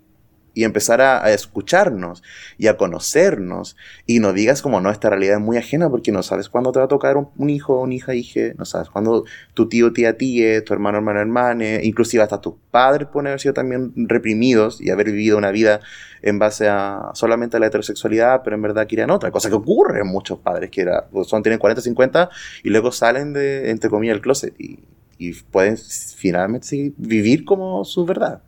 [0.60, 2.22] y empezar a, escucharnos
[2.58, 6.22] y a conocernos y no digas como no, esta realidad es muy ajena porque no
[6.22, 9.70] sabes cuándo te va a tocar un, hijo, una hija, hija, no sabes cuándo tu
[9.70, 13.94] tío, tía, tía, tu hermano, hermana, hermana, inclusive hasta tus padres pueden haber sido también
[13.96, 15.80] reprimidos y haber vivido una vida
[16.22, 20.02] en base a solamente a la heterosexualidad, pero en verdad querían otra, cosa que ocurre
[20.02, 22.30] en muchos padres que era, pues, son, tienen 40, 50
[22.66, 24.80] y luego salen de, entre comillas, el closet y,
[25.18, 28.42] y pueden finalmente vivir como su verdad.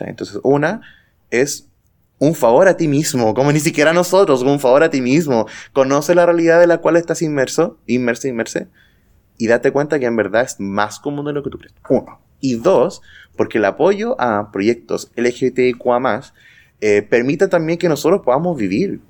[0.00, 0.82] Entonces, una,
[1.30, 1.68] es
[2.18, 5.46] un favor a ti mismo, como ni siquiera a nosotros, un favor a ti mismo.
[5.72, 8.68] Conoce la realidad de la cual estás inmerso, inmerso, inmerse,
[9.36, 11.74] y date cuenta que en verdad es más común de lo que tú crees.
[11.88, 12.20] Uno.
[12.40, 13.02] Y dos,
[13.36, 16.22] porque el apoyo a proyectos LGBTIQA
[16.80, 19.00] eh, permite también que nosotros podamos vivir.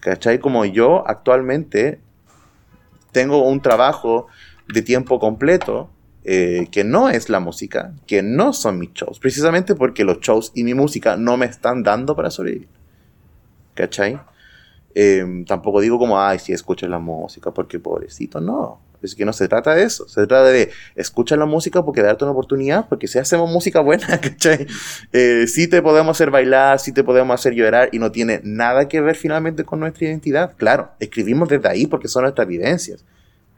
[0.00, 0.38] ¿Cachai?
[0.38, 2.00] Como yo actualmente
[3.12, 4.28] tengo un trabajo
[4.72, 5.90] de tiempo completo
[6.30, 10.52] eh, que no es la música, que no son mis shows, precisamente porque los shows
[10.54, 12.68] y mi música no me están dando para sobrevivir.
[13.72, 14.20] ¿Cachai?
[14.94, 18.78] Em, tampoco digo como, ay, si escuchas la música, porque pobrecito, no.
[19.00, 22.24] Es que no se trata de eso, se trata de escuchar la música porque darte
[22.24, 24.66] una oportunidad, porque si hacemos música buena, ¿cachai?
[25.14, 28.86] Eh, sí te podemos hacer bailar, sí te podemos hacer llorar y no tiene nada
[28.86, 30.52] que ver finalmente con nuestra identidad.
[30.58, 33.02] Claro, escribimos desde ahí porque son nuestras vivencias.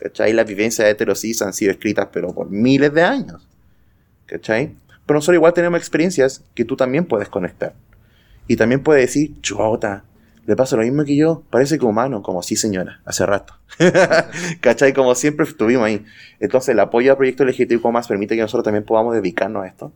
[0.01, 0.33] ¿Cachai?
[0.33, 3.47] Las vivencias heterosis han sido escritas, pero por miles de años.
[4.25, 4.75] ¿Cachai?
[5.05, 7.75] Pero nosotros igual tenemos experiencias que tú también puedes conectar.
[8.49, 10.05] Y también puedes decir, chota,
[10.47, 13.55] le pasa lo mismo que yo, parece que humano, como sí señora, hace rato.
[14.63, 14.95] ¿Cachai?
[14.95, 16.03] Como siempre estuvimos ahí.
[16.39, 19.93] Entonces el apoyo al proyecto LGTBIQ más permite que nosotros también podamos dedicarnos a esto.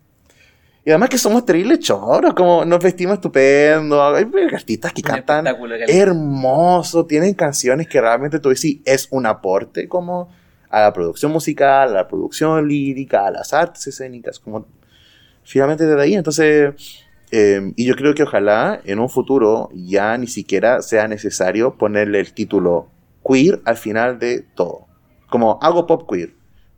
[0.87, 4.03] Y además que somos terribles choros, como nos vestimos estupendo.
[4.03, 5.47] Hay artistas que cantan
[5.89, 10.29] hermoso, tienen canciones que realmente tú decís es un aporte como
[10.69, 14.67] a la producción musical, a la producción lírica, a las artes escénicas, como
[15.43, 16.15] finalmente desde ahí.
[16.15, 16.75] Entonces,
[17.31, 22.21] em, y yo creo que ojalá en un futuro ya ni siquiera sea necesario ponerle
[22.21, 22.89] el título
[23.27, 24.87] queer al final de todo.
[25.31, 26.35] Como hago pop queer,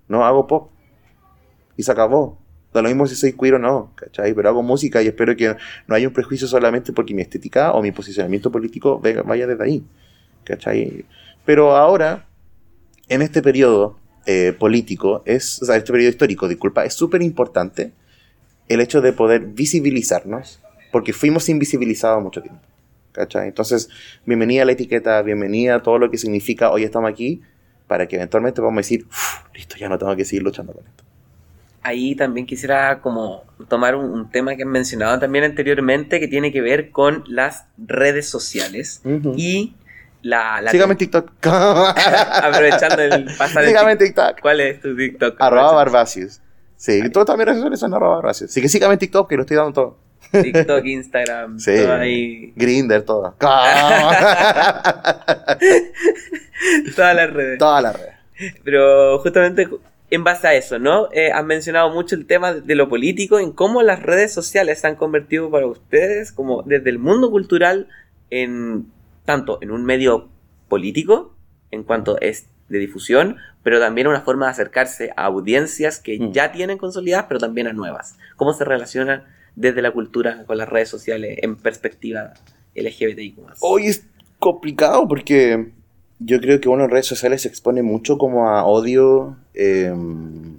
[0.07, 0.71] no hago pop.
[1.77, 4.35] Y se acabó Da lo mismo si soy queer o no, ¿cachai?
[4.35, 7.83] Pero hago música y espero que no haya un prejuicio solamente porque mi estética o
[7.83, 9.85] mi posicionamiento político vaya desde ahí,
[10.45, 11.05] ¿cachai?
[11.45, 12.27] Pero ahora,
[13.09, 17.93] en este periodo eh, político, es, o sea, este periodo histórico, disculpa, es súper importante
[18.69, 22.61] el hecho de poder visibilizarnos, porque fuimos invisibilizados mucho tiempo.
[23.13, 23.49] ¿cachai?
[23.49, 23.89] Entonces,
[24.27, 27.41] bienvenida a la etiqueta, bienvenida a todo lo que significa hoy estamos aquí,
[27.87, 29.07] para que eventualmente podamos decir,
[29.55, 31.06] listo, ya no tengo que seguir luchando con esto
[31.87, 36.61] ahí también quisiera como tomar un, tema que han mencionado también anteriormente que tiene que
[36.61, 39.01] ver con las redes sociales
[39.37, 39.75] y
[40.23, 41.31] la, Sígame en TikTok.
[41.47, 43.67] Aprovechando el pasado.
[43.67, 44.41] Sígame en TikTok.
[44.41, 45.37] ¿Cuál es tu TikTok?
[45.39, 46.41] Arroba Barbacius.
[46.77, 48.51] Sí, todas también redes sociales son arroba Barbacius.
[48.51, 49.99] Así que sígame en TikTok que lo estoy dando todo.
[50.33, 51.77] TikTok, Instagram, sí.
[51.77, 52.53] todo ahí.
[52.57, 53.35] Grinder, todo.
[56.97, 57.59] Todas las redes.
[57.59, 58.15] Todas las redes.
[58.65, 59.69] Pero justamente
[60.11, 61.09] en base a eso, ¿no?
[61.13, 64.87] Eh, han mencionado mucho el tema de lo político, en cómo las redes sociales se
[64.87, 67.89] han convertido para ustedes, como desde el mundo cultural,
[68.31, 68.87] en
[69.25, 70.29] tanto en un medio
[70.69, 71.35] político,
[71.71, 76.33] en cuanto es de difusión, pero también una forma de acercarse a audiencias que mm.
[76.33, 78.17] ya tienen consolidadas, pero también a nuevas.
[78.37, 82.35] ¿Cómo se relacionan desde la cultura con las redes sociales en perspectiva
[82.75, 83.39] LGBTIQ?
[83.61, 84.07] Hoy es
[84.39, 85.73] complicado porque
[86.19, 90.57] yo creo que uno en redes sociales se expone mucho como a odio em,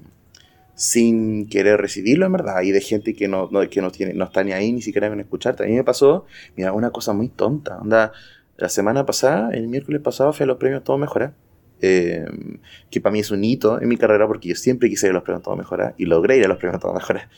[0.75, 2.61] sin querer recibirlo, en verdad.
[2.61, 5.19] Y de gente que no, que no, tiene, no está ni ahí, ni siquiera ven
[5.19, 5.63] escucharte.
[5.63, 7.77] A mí me pasó, mira, una cosa muy tonta.
[7.79, 8.11] Onda,
[8.57, 11.33] la semana pasada, el miércoles pasado, fui a los premios Todo Mejora.
[11.79, 15.11] Em, que para mí es un hito en mi carrera porque yo siempre quise ir
[15.11, 17.29] a los premios Todo Mejora y logré ir a los premios Todo Mejora.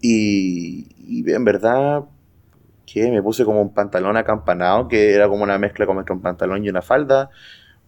[0.00, 2.04] Y, y en verdad
[2.92, 6.20] que me puse como un pantalón acampanado, que era como una mezcla como entre un
[6.20, 7.30] pantalón y una falda,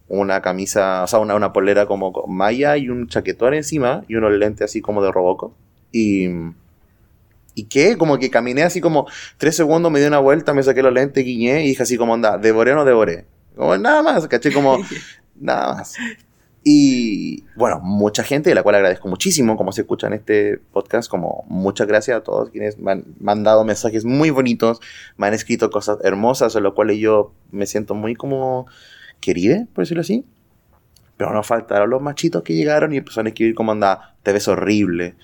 [0.07, 4.31] una camisa, o sea, una, una polera como malla y un chaquetón encima y unos
[4.33, 5.53] lentes así como de roboco.
[5.91, 6.29] Y,
[7.53, 7.97] ¿Y qué?
[7.97, 11.23] Como que caminé así como tres segundos, me di una vuelta, me saqué los lentes,
[11.23, 13.25] guiñé y dije así como, anda, ¿devoré o no devoré?
[13.55, 14.79] Como nada más, caché como,
[15.39, 15.95] nada más.
[16.67, 21.07] Y bueno, mucha gente, de la cual agradezco muchísimo, como se escucha en este podcast,
[21.07, 24.79] como muchas gracias a todos quienes me han, dado mensajes muy bonitos,
[25.15, 28.65] me han escrito cosas hermosas, en lo cual yo me siento muy como
[29.19, 30.25] querida, por decirlo así.
[31.17, 34.47] Pero no faltaron los machitos que llegaron y empezaron a escribir como anda, te ves
[34.47, 35.17] horrible,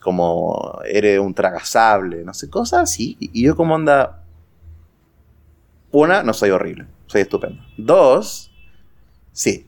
[0.00, 3.18] como eres un tragasable, no sé, cosas así.
[3.20, 4.24] Y yo como anda,
[5.92, 7.62] una, no soy horrible, soy estupendo.
[7.76, 8.50] Dos,
[9.32, 9.65] sí,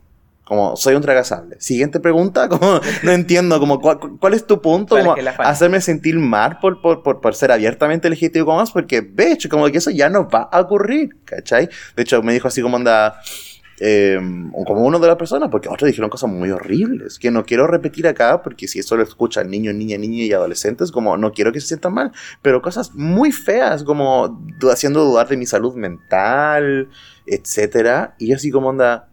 [0.48, 1.56] como soy un tragasable.
[1.60, 6.80] Siguiente pregunta, como no entiendo, como cuál, es tu punto, como hacerme sentir mal por,
[6.80, 10.08] por, por, por ser abiertamente legítimo como más, porque de hecho, como que eso ya
[10.08, 11.68] no va a ocurrir, ¿cachai?
[11.94, 13.20] De hecho, me dijo así como anda,
[13.78, 14.18] eh,
[14.66, 18.06] como uno de las personas, porque otros dijeron cosas muy horribles, que no quiero repetir
[18.08, 21.60] acá, porque si eso lo escuchan niños, niñas, niñas y adolescentes, como no quiero que
[21.60, 24.42] se sientan mal, pero cosas muy feas, como
[24.72, 26.88] haciendo dudar de mi salud mental,
[27.26, 29.07] etcétera, y así como anda,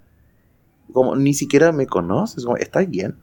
[0.93, 3.15] como ni siquiera me conoces, como, ¿estás bien?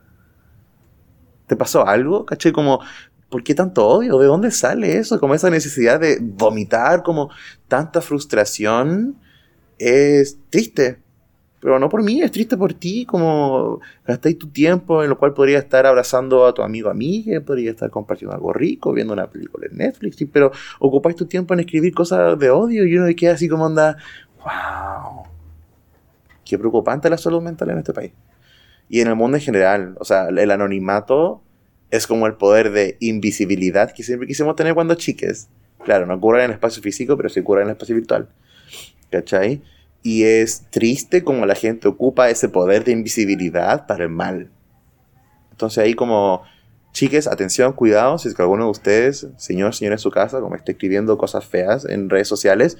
[1.47, 2.25] ¿Te pasó algo?
[2.25, 2.53] ¿Caché?
[2.53, 2.81] Como,
[3.29, 4.19] ¿por qué tanto odio?
[4.19, 5.21] ¿De dónde sale eso?
[5.21, 7.31] Como esa necesidad de vomitar, como
[7.69, 9.17] tanta frustración,
[9.79, 11.03] es triste
[11.63, 15.33] pero no por mí, es triste por ti, como gastáis tu tiempo en lo cual
[15.33, 19.69] podría estar abrazando a tu amigo amiga, podría estar compartiendo algo rico, viendo una película
[19.71, 20.51] en Netflix, pero
[20.81, 23.97] ocupáis tu tiempo en escribir cosas de odio y uno queda así como anda,
[24.43, 25.23] wow,
[26.53, 28.12] qué preocupante la salud mental en este país.
[28.90, 31.42] Y en el mundo en general, o sea, el anonimato
[31.90, 35.48] es como el poder de invisibilidad que siempre quisimos tener cuando chiques.
[35.82, 38.28] Claro, no ocurre en el espacio físico, pero sí ocurre en el espacio virtual.
[39.11, 39.62] ¿Cachai?
[40.03, 44.50] Y es triste como la gente ocupa ese poder de invisibilidad para el mal.
[45.53, 46.42] Entonces ahí como,
[46.92, 50.55] chiques, atención, cuidado, si es que alguno de ustedes, señor, señora en su casa, como
[50.55, 52.76] está escribiendo cosas feas en redes sociales,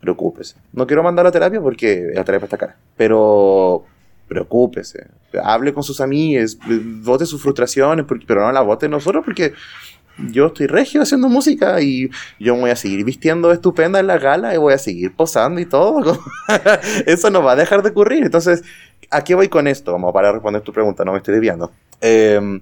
[0.00, 0.56] preocúpese.
[0.72, 3.84] No quiero mandar a terapia porque la terapia está cara, pero
[4.28, 5.06] preocúpese.
[5.42, 6.58] Hable con sus amigos,
[7.02, 9.54] vote sus frustraciones, pero no la vote nosotros porque
[10.18, 14.54] yo estoy regio haciendo música y yo voy a seguir vistiendo estupenda en la gala
[14.54, 16.18] y voy a seguir posando y todo.
[17.06, 18.24] Eso no va a dejar de ocurrir.
[18.24, 18.62] Entonces,
[19.10, 19.92] ¿a qué voy con esto?
[19.92, 21.70] Como para responder tu pregunta, no me estoy desviando.
[22.00, 22.60] Em,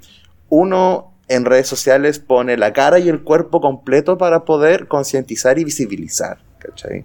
[0.49, 5.65] uno en redes sociales pone la cara y el cuerpo completo para poder concientizar y
[5.65, 6.39] visibilizar.
[6.59, 7.05] ¿Cachai?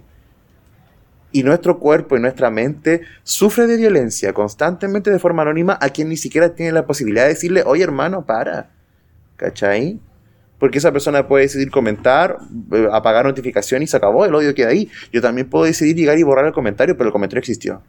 [1.32, 6.08] Y nuestro cuerpo y nuestra mente sufre de violencia constantemente de forma anónima a quien
[6.08, 8.70] ni siquiera tiene la posibilidad de decirle, oye hermano, para.
[9.36, 9.98] ¿Cachai?
[10.62, 12.38] porque esa persona puede decidir comentar,
[12.70, 14.88] eh, apagar notificación y se acabó, el odio queda ahí.
[15.12, 17.82] Yo también puedo decidir llegar y borrar el comentario, pero el comentario existió.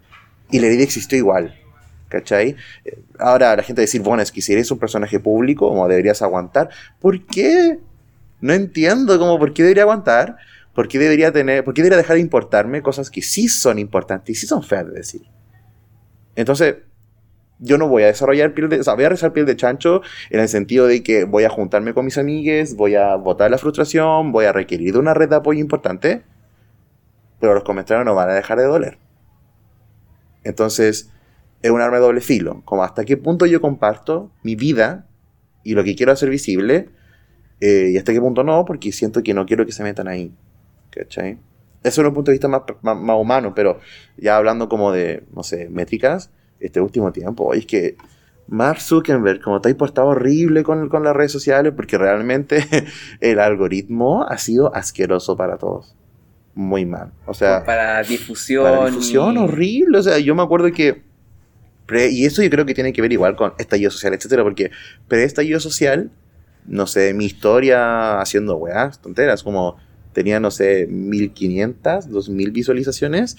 [0.49, 1.53] Y la herida existió igual.
[2.09, 2.55] ¿Cachai?
[2.83, 6.23] Eh, ahora la gente decir, bueno, es que si eres un personaje público, como deberías
[6.23, 6.69] aguantar.
[6.99, 7.77] ¿Por qué?
[8.41, 10.37] No entiendo, como, ¿por qué debería aguantar?
[10.73, 14.37] ¿Por qué debería tener, por qué debería dejar de importarme cosas que sí son importantes
[14.37, 15.21] y sí son feas de decir?
[16.35, 16.77] Entonces,
[17.59, 20.01] yo no voy a desarrollar piel de, o sea, voy a rezar piel de chancho
[20.29, 23.57] en el sentido de que voy a juntarme con mis amigues, voy a botar la
[23.57, 26.23] frustración, voy a requerir de una red de apoyo importante,
[27.39, 28.97] pero los comentarios no van a dejar de doler.
[30.43, 31.11] Entonces,
[31.61, 35.07] es un arma de doble filo, como hasta qué punto yo comparto mi vida
[35.63, 36.89] y lo que quiero hacer visible,
[37.61, 40.35] eh, y hasta qué punto no, porque siento que no quiero que se metan ahí.
[40.93, 41.39] ¿Cachai?
[41.83, 43.79] Eso es un punto de vista más, más, más humano, pero
[44.17, 47.45] ya hablando como de, no sé, métricas, este último tiempo.
[47.45, 47.97] Oye, es que
[48.47, 52.65] Mark Zuckerberg, como te has portado horrible con, con las redes sociales, porque realmente
[53.19, 55.95] el algoritmo ha sido asqueroso para todos.
[56.55, 57.11] Muy mal.
[57.25, 57.63] O sea.
[57.63, 58.63] Para difusión.
[58.63, 59.97] Para difusión, horrible.
[59.97, 61.01] O sea, yo me acuerdo que.
[62.11, 64.69] y eso yo creo que tiene que ver igual con estallido social, etcétera, porque
[65.07, 66.11] pre-estallido social,
[66.65, 69.77] no sé, mi historia haciendo weas, tonteras, como
[70.13, 73.37] tenía, no sé, 1500, 2000 visualizaciones.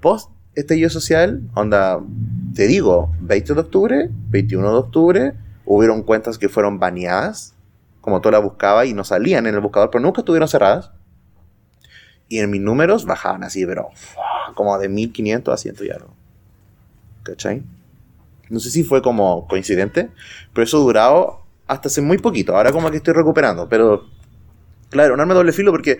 [0.00, 2.00] Post estallido social, onda,
[2.54, 5.32] te digo, 20 de octubre, 21 de octubre,
[5.64, 7.54] hubieron cuentas que fueron baneadas,
[8.00, 10.90] como tú la buscabas y no salían en el buscador, pero nunca estuvieron cerradas.
[12.28, 13.90] Y en mis números bajaban así, pero
[14.54, 16.14] como de 1500 a 100 y algo.
[17.22, 17.62] ¿Cachai?
[18.48, 20.10] No sé si fue como coincidente,
[20.52, 22.56] pero eso durado hasta hace muy poquito.
[22.56, 24.06] Ahora como que estoy recuperando, pero
[24.92, 25.98] claro, un arma doble filo porque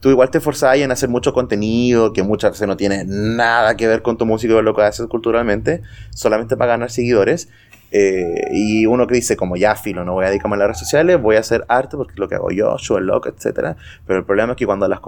[0.00, 3.86] tú igual te esforzás en hacer mucho contenido que muchas veces no tiene nada que
[3.86, 5.80] ver con tu música o lo que haces culturalmente,
[6.10, 7.48] solamente para ganar seguidores.
[7.94, 10.78] Eh, y uno que dice, como ya filo, no voy a dedicarme a las redes
[10.78, 13.76] sociales, voy a hacer arte porque es lo que hago yo, show loco, etc.
[14.06, 15.00] Pero el problema es que cuando las,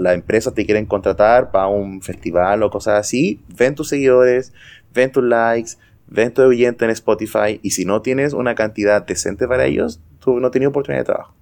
[0.00, 4.54] la, empresas te quieren contratar para un festival o cosas así, ven tus seguidores,
[4.94, 5.72] ven tus likes,
[6.06, 10.40] ven tu oyente en Spotify y si no tienes una cantidad decente para ellos, tú
[10.40, 11.34] no tienes oportunidad de trabajo.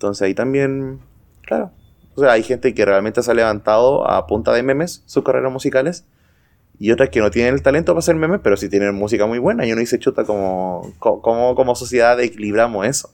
[0.00, 1.00] Entonces ahí también
[1.50, 1.72] Claro.
[2.14, 5.52] O sea, hay gente que realmente se ha levantado a punta de memes sus carreras
[5.52, 6.04] musicales.
[6.78, 9.40] Y otras que no tienen el talento para hacer memes, pero sí tienen música muy
[9.40, 9.66] buena.
[9.66, 13.10] Y uno dice, chuta, como, como, como sociedad equilibramos eso,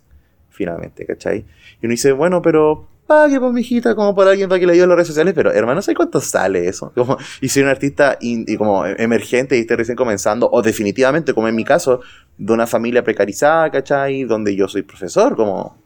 [0.51, 1.47] finalmente, ¿cachai?
[1.81, 4.75] Y uno dice, bueno, pero pague por mi hijita, como por alguien para que le
[4.75, 6.93] ayude en las redes sociales, pero hermano, ¿sabes cuánto sale eso?
[6.95, 11.49] Como, y si un artista y como emergente y esté recién comenzando, o definitivamente, como
[11.49, 12.01] en mi caso,
[12.37, 14.25] de una familia precarizada, ¿cachai?
[14.25, 15.86] Donde yo soy profesor, como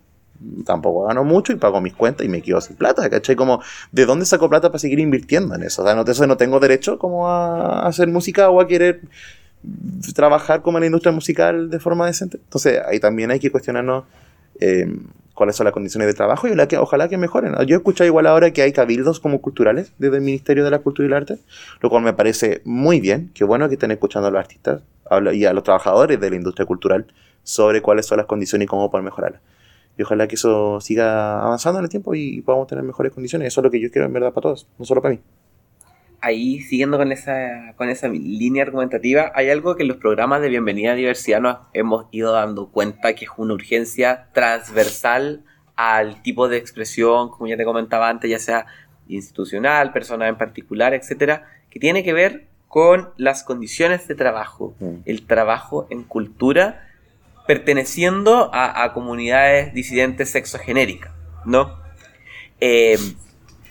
[0.64, 3.36] tampoco gano mucho y pago mis cuentas y me quedo sin plata, ¿cachai?
[3.36, 3.62] Como,
[3.93, 5.82] ¿de dónde saco plata para seguir invirtiendo en eso?
[5.82, 9.01] O sea, no, eso no tengo derecho como a hacer música o a querer
[10.14, 12.38] trabajar como en la industria musical de forma decente.
[12.38, 14.05] Entonces, ahí también hay que cuestionarnos
[14.59, 14.86] eh,
[15.34, 17.55] cuáles son las condiciones de trabajo y ojalá que, ojalá que mejoren.
[17.66, 20.80] Yo he escuchado igual ahora que hay cabildos como culturales desde el Ministerio de la
[20.80, 21.38] Cultura y el Arte,
[21.80, 24.82] lo cual me parece muy bien, qué bueno que estén escuchando a los artistas
[25.32, 27.07] y a los trabajadores de la industria cultural
[27.43, 29.41] sobre cuáles son las condiciones y cómo poder mejorarlas.
[30.01, 33.48] Y ojalá que eso siga avanzando en el tiempo y podamos tener mejores condiciones.
[33.48, 35.20] Eso es lo que yo quiero en verdad para todos, no solo para mí.
[36.22, 40.48] Ahí, siguiendo con esa, con esa línea argumentativa, hay algo que en los programas de
[40.48, 45.44] Bienvenida a Diversidad nos hemos ido dando cuenta que es una urgencia transversal
[45.76, 48.64] al tipo de expresión, como ya te comentaba antes, ya sea
[49.07, 54.94] institucional, personal en particular, etcétera, que tiene que ver con las condiciones de trabajo, mm.
[55.05, 56.86] el trabajo en cultura
[57.47, 61.12] perteneciendo a, comunidades disidentes sexogenéricas,
[61.45, 61.78] ¿no?
[62.61, 62.99] Eh,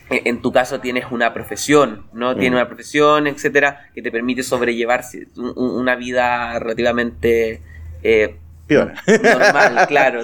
[0.09, 2.35] en tu caso tienes una profesión, ¿no?
[2.35, 7.61] Tienes una profesión, etcétera, que te permite sobrellevarse una vida relativamente
[8.01, 10.23] eh, normal, claro,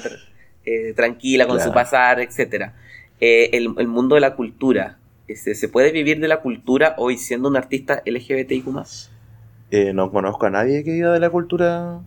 [0.66, 2.74] eh, tranquila, con su pasar, etcétera.
[3.20, 7.56] el, mundo de la cultura, este, ¿se puede vivir de la cultura hoy siendo un
[7.56, 8.66] artista LGBTIQ+.
[9.94, 12.02] no conozco a nadie que viva de la cultura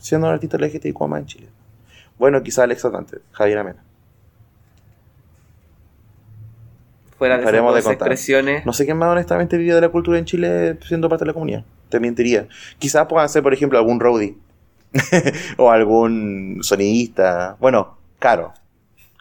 [0.00, 1.48] siendo un artista LGTBIQ más en Chile.
[2.18, 3.84] Bueno, quizá Alex Dante, Javier Amena.
[7.16, 8.64] Fuera de esas de expresiones.
[8.64, 11.32] No sé quién más honestamente vive de la cultura en Chile siendo parte de la
[11.32, 11.64] comunidad.
[11.88, 12.46] Te mentiría.
[12.78, 14.36] Quizás puedan ser, por ejemplo, algún roadie.
[15.56, 17.56] o algún sonidista.
[17.58, 18.52] Bueno, Caro.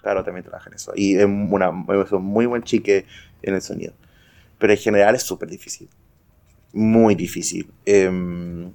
[0.02, 0.92] Caro también trabaja en eso.
[0.96, 1.72] Y es, una,
[2.04, 3.06] es un muy buen chique
[3.42, 3.94] en el sonido.
[4.58, 5.90] Pero en general es súper difícil.
[6.74, 7.70] Muy difícil.
[7.86, 8.70] Eh,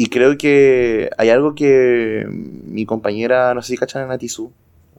[0.00, 4.50] y creo que hay algo que mi compañera, no sé si cachan a Natizu,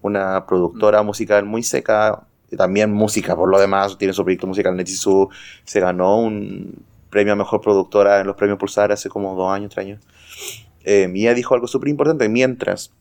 [0.04, 1.06] una productora mm.
[1.08, 2.22] musical muy seca,
[2.56, 5.28] también música por lo demás, tiene su proyecto musical Natizu,
[5.64, 9.74] se ganó un premio a mejor productora en los premios Pulsar hace como dos años,
[9.74, 10.04] tres años.
[10.84, 12.92] Eh, y ella dijo algo súper importante, mientras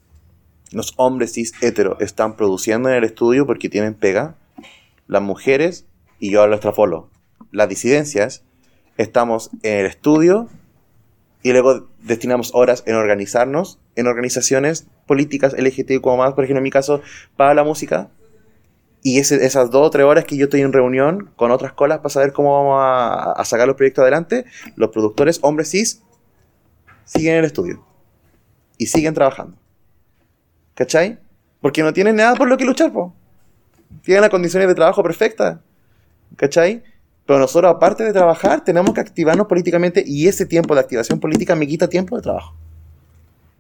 [0.72, 4.36] los hombres cis hetero están produciendo en el estudio porque tienen pega,
[5.06, 5.84] las mujeres,
[6.18, 7.10] y yo lo extrapolo,
[7.52, 8.42] las disidencias,
[8.96, 10.48] estamos en el estudio
[11.42, 16.64] y luego destinamos horas en organizarnos en organizaciones políticas LGTB como más, por ejemplo en
[16.64, 17.02] mi caso,
[17.36, 18.10] para la música.
[19.02, 22.10] Y esas dos o tres horas que yo estoy en reunión con otras colas para
[22.10, 22.78] saber cómo vamos
[23.36, 24.44] a, sacar los proyectos adelante,
[24.76, 26.02] los productores, hombres cis,
[27.04, 27.82] siguen en el estudio.
[28.76, 29.56] Y siguen trabajando.
[30.74, 31.18] ¿Cachai?
[31.60, 33.14] Porque no tienen nada por lo que luchar, po.
[34.02, 35.58] Tienen las condiciones de trabajo perfectas.
[36.36, 36.82] ¿Cachai?
[37.30, 41.54] Pero nosotros, aparte de trabajar, tenemos que activarnos políticamente y ese tiempo de activación política
[41.54, 42.56] me quita tiempo de trabajo.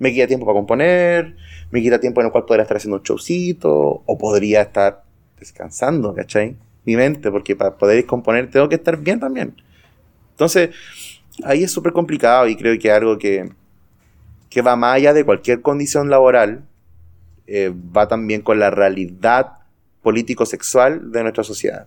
[0.00, 1.36] Me quita tiempo para componer,
[1.70, 5.04] me quita tiempo en el cual podría estar haciendo un showcito o podría estar
[5.38, 6.56] descansando, ¿cachai?
[6.84, 9.54] Mi mente, porque para poder componer tengo que estar bien también.
[10.32, 10.70] Entonces,
[11.44, 13.50] ahí es súper complicado y creo que es algo que,
[14.48, 16.64] que va más allá de cualquier condición laboral,
[17.46, 19.58] eh, va también con la realidad
[20.02, 21.86] político-sexual de nuestra sociedad,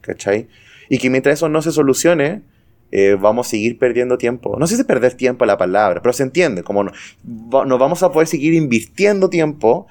[0.00, 0.48] ¿cachai?
[0.88, 2.42] Y que mientras eso no se solucione,
[2.90, 4.56] eh, vamos a seguir perdiendo tiempo.
[4.58, 6.92] No sé si perder tiempo la palabra, pero se entiende, como no,
[7.24, 9.86] no vamos a poder seguir invirtiendo tiempo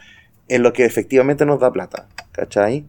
[0.48, 2.86] en lo que efectivamente nos da plata, ¿cachai?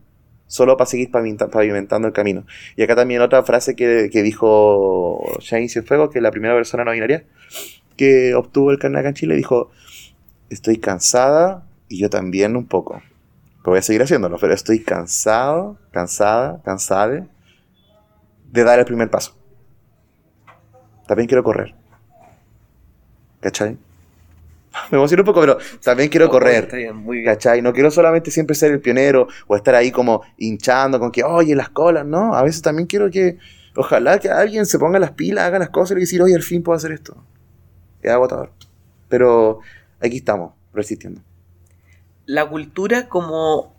[0.47, 2.47] Solo para seguir pavimentando el camino.
[2.77, 6.85] Y acá también otra frase que, que dijo Shane Cienfuegos, que es la primera persona
[6.85, 7.25] no binaria
[7.99, 9.71] que obtuvo el carnet acá en Chile, dijo,
[10.49, 13.03] estoy cansada y yo también un poco.
[13.59, 17.27] Pero voy a seguir haciéndolo, pero estoy cansado, cansada, cansada
[18.51, 19.37] de dar el primer paso.
[21.07, 21.75] También quiero correr.
[23.41, 23.79] ¿Cachai?
[24.91, 26.69] Me emociono un poco, pero también quiero correr.
[27.25, 27.63] ¿Cachai?
[27.63, 31.55] No quiero solamente siempre ser el pionero o estar ahí como hinchando con que, oye,
[31.55, 32.35] las colas, ¿no?
[32.35, 33.39] A veces también quiero que,
[33.75, 36.63] ojalá que alguien se ponga las pilas, haga las cosas y decir, oye, al fin
[36.63, 37.17] puedo hacer esto.
[38.03, 38.53] Es agotador.
[39.09, 39.61] Pero
[40.01, 41.23] aquí estamos, resistiendo.
[42.27, 43.75] La cultura como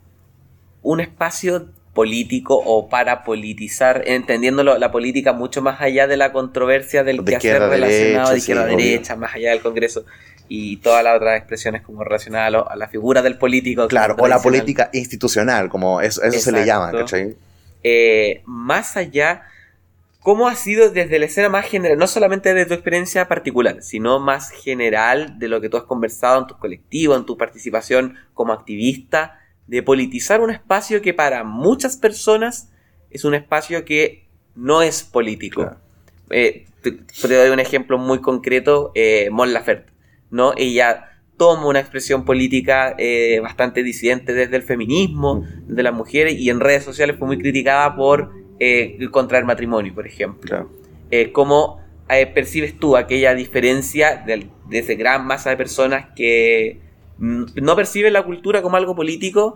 [0.82, 1.68] un espacio
[2.00, 7.36] político o para politizar, entendiendo la política mucho más allá de la controversia del que
[7.36, 10.06] hacer relacionado de izquierda derecha, más allá del Congreso
[10.48, 13.86] y todas las otras expresiones como relacionadas a, la figura del político.
[13.86, 16.90] Claro, o la política institucional, como eso, se le llama,
[17.84, 19.42] eh, más allá,
[20.20, 24.20] ¿cómo ha sido desde la escena más general, no solamente de tu experiencia particular, sino
[24.20, 28.54] más general de lo que tú has conversado en tus colectivos, en tu participación como
[28.54, 29.39] activista?
[29.70, 32.72] De politizar un espacio que para muchas personas
[33.08, 35.76] es un espacio que no es político.
[36.28, 36.98] Eh, te,
[37.28, 39.92] doy un ejemplo muy concreto, eh, Mon Laferte,
[40.28, 40.54] ¿no?
[40.56, 45.72] Ella toma una expresión política eh, bastante disidente desde el feminismo, mm.
[45.72, 49.94] de las mujeres, y en redes sociales fue muy criticada por eh, contra el matrimonio,
[49.94, 50.68] por ejemplo.
[51.12, 51.78] Eh, ¿Cómo
[52.34, 56.89] percibes tú aquella diferencia de, de esa gran masa de personas que
[57.20, 59.54] no perciben la cultura como algo político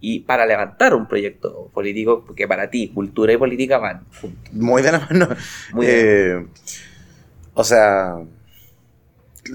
[0.00, 4.02] y para levantar un proyecto político, porque para ti cultura y política van
[4.52, 5.28] Muy de la mano.
[5.72, 5.86] Muy
[7.54, 8.16] o sea,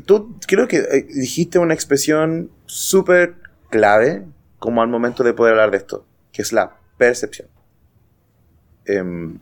[0.05, 3.36] tú creo que eh, dijiste una expresión súper
[3.70, 4.26] clave
[4.57, 7.49] como al momento de poder hablar de esto, que es la percepción.
[8.86, 9.39] Em,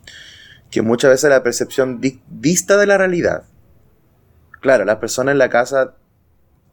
[0.72, 3.44] que muchas veces la percepción dista de la realidad.
[4.60, 5.96] Claro, las personas en la casa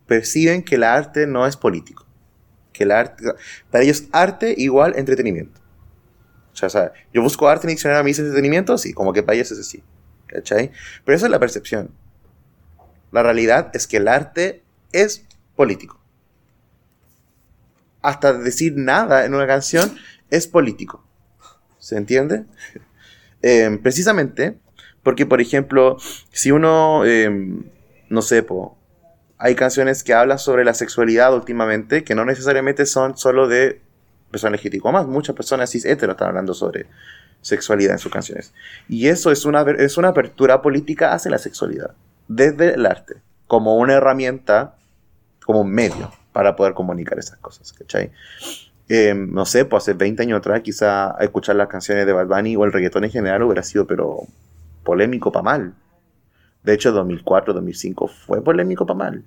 [0.06, 2.06] perciben que el arte no es político.
[2.72, 3.24] Que el arte,
[3.70, 5.60] para ellos arte igual entretenimiento.
[6.52, 9.50] O sea, yo busco arte en diccionario a mí entretenimiento, sí, como que para ellos
[9.50, 9.82] es así.
[10.26, 10.70] ¿Cachai?
[11.04, 11.90] Pero eso es la percepción.
[13.12, 15.24] La realidad es que el arte es
[15.56, 16.00] político.
[18.02, 19.96] Hasta decir nada en una canción
[20.30, 21.04] es político.
[21.78, 22.44] ¿Se entiende?
[23.46, 24.56] Em, precisamente
[25.04, 25.98] porque, por ejemplo,
[26.32, 27.62] si uno, em,
[28.08, 28.42] no sé,
[29.44, 33.78] hay canciones que hablan sobre la sexualidad últimamente que no necesariamente son solo de
[34.30, 35.06] personas LGTB más.
[35.06, 36.86] Muchas personas cis hetero están hablando sobre
[37.42, 38.54] sexualidad en sus canciones.
[38.88, 41.90] Y eso es una, es una apertura política hacia la sexualidad
[42.26, 43.16] desde el arte,
[43.46, 44.76] como una herramienta,
[45.44, 48.12] como un medio para poder comunicar esas cosas, ¿cachai?
[48.88, 52.64] Em, no sé, pues hace 20 años atrás quizá escuchar las canciones de Bad o
[52.64, 54.22] el reggaetón en general hubiera sido, pero
[54.84, 55.74] polémico para mal.
[56.62, 59.24] De hecho, 2004, 2005 fue polémico para mal.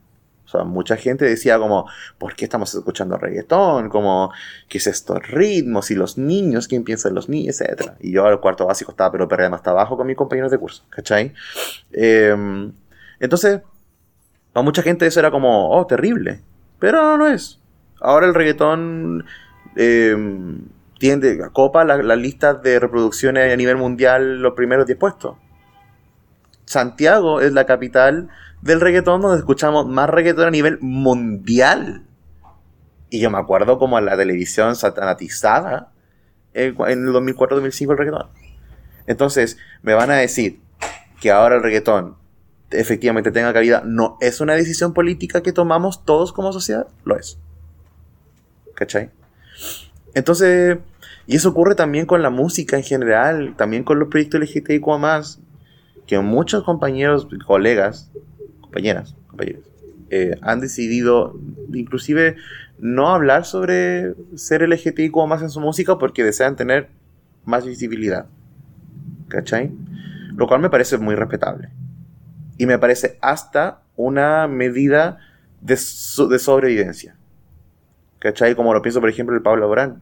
[0.47, 3.89] O sea, mucha gente decía como, ¿por qué estamos escuchando reggaetón?
[3.89, 4.31] Como,
[4.69, 5.91] ¿qué es estos ritmos?
[5.91, 7.59] Y los niños, ¿quién piensa en los niños?
[7.59, 7.97] Etcétera.
[7.99, 10.83] Y yo al cuarto básico estaba pero perdiendo hasta abajo con mis compañeros de curso,
[10.89, 11.33] ¿cachai?
[11.91, 12.33] Eh,
[13.19, 13.61] entonces,
[14.53, 16.41] para mucha gente eso era como, oh, terrible.
[16.79, 17.59] Pero no, no es.
[17.99, 19.25] Ahora el reggaetón
[19.75, 20.15] eh,
[20.97, 25.35] tiende, copa las la listas de reproducciones a nivel mundial los primeros 10 puestos.
[26.65, 28.29] Santiago es la capital
[28.67, 32.03] del reggaetón donde escuchamos más reggaetón a nivel mundial.
[33.09, 35.91] Y yo me acuerdo como en la televisión satanatizada
[36.53, 38.27] en el 2004-2005 el reggaetón.
[39.07, 40.59] Entonces, me van a decir
[41.21, 42.15] que ahora el reggaetón
[42.69, 47.39] efectivamente tenga cabida, no es una decisión política que tomamos todos como sociedad, lo es.
[48.75, 49.09] ¿Cachai?
[50.13, 50.77] Entonces,
[51.25, 55.39] y eso ocurre también con la música en general, también con los proyectos LGTBIQ más,
[56.05, 58.09] que muchos compañeros, colegas,
[58.67, 59.63] compañeras, compañeros,
[60.09, 61.39] eh, han decidido
[61.73, 62.35] inclusive
[62.79, 66.89] no hablar sobre ser LGTBIQ más en su música porque desean tener
[67.45, 68.27] más visibilidad.
[69.29, 69.71] ¿Cachai?
[70.35, 71.69] Lo cual me parece muy respetable.
[72.57, 75.17] Y me parece hasta una medida
[75.61, 77.15] de, sobrevivencia.
[78.19, 78.55] ¿Cachai?
[78.55, 80.01] Como lo pienso, por ejemplo, el Pablo Brán,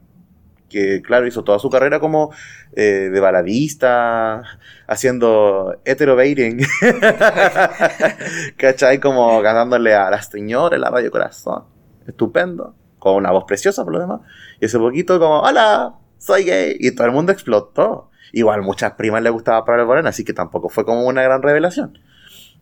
[0.70, 2.34] que, claro, hizo toda su carrera como
[2.76, 4.44] eh, de baladista,
[4.88, 6.60] haciendo hetero-baiting.
[8.58, 9.00] ¿Cachai?
[9.00, 11.64] Como ganándole a las señoras la radio corazón.
[12.08, 12.76] Estupendo.
[13.00, 14.22] Con una voz preciosa, por lo demás.
[14.60, 16.76] Y ese poquito como, hola, soy gay.
[16.80, 18.10] Y todo el mundo explotó.
[18.32, 22.00] Igual muchas primas le gustaba Pablo Brán, así que tampoco fue como una gran revelación.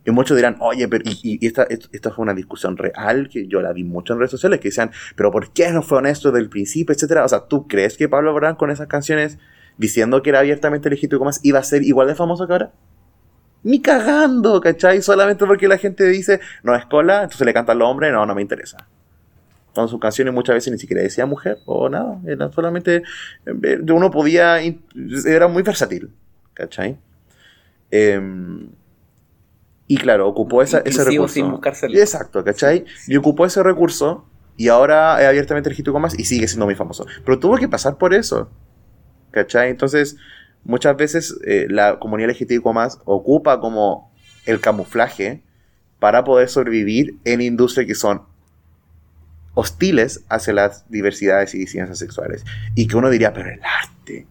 [0.06, 3.72] Y muchos dirán, oye, pero y, esta, esto, fue una discusión real que yo la
[3.72, 6.94] vi mucho en redes sociales, que decían, pero ¿por qué no fue honesto del principio,
[6.94, 7.24] etcétera?
[7.24, 9.38] O sea, ¿tú crees que Pablo Brand con esas canciones
[9.78, 12.72] diciendo que era abiertamente legítimo más iba a ser igual de famoso que ahora?
[13.64, 15.02] Ni cagando, ¿cachai?
[15.02, 18.36] Solamente porque la gente dice, no es cola, entonces le canta al hombre, no, no
[18.36, 18.90] me interesa.
[19.74, 23.04] Con sus canciones muchas veces ni siquiera decía mujer o nada, era solamente,
[23.46, 24.60] eh, uno podía,
[25.26, 26.12] era muy versátil,
[26.54, 26.98] ¿cachai?
[27.90, 28.22] Eh,
[29.88, 31.28] y claro, ocupó ese recurso.
[31.28, 31.52] Sin
[32.02, 32.86] Exacto, ¿cachai?
[33.08, 34.26] Y ocupó ese recurso
[34.56, 37.06] y ahora es abiertamente legítimo más y sigue siendo muy famoso.
[37.26, 38.50] Pero tuvo que pasar por eso.
[39.32, 39.70] ¿Cachai?
[39.70, 40.16] Entonces,
[40.64, 44.14] muchas veces eh, la comunidad legítimo más ocupa como
[44.46, 45.44] el camuflaje
[46.00, 48.24] para poder sobrevivir en industrias que son
[49.56, 52.46] hostiles hacia las diversidades y disidencias sexuales.
[52.76, 54.28] Y que uno diría, pero el arte,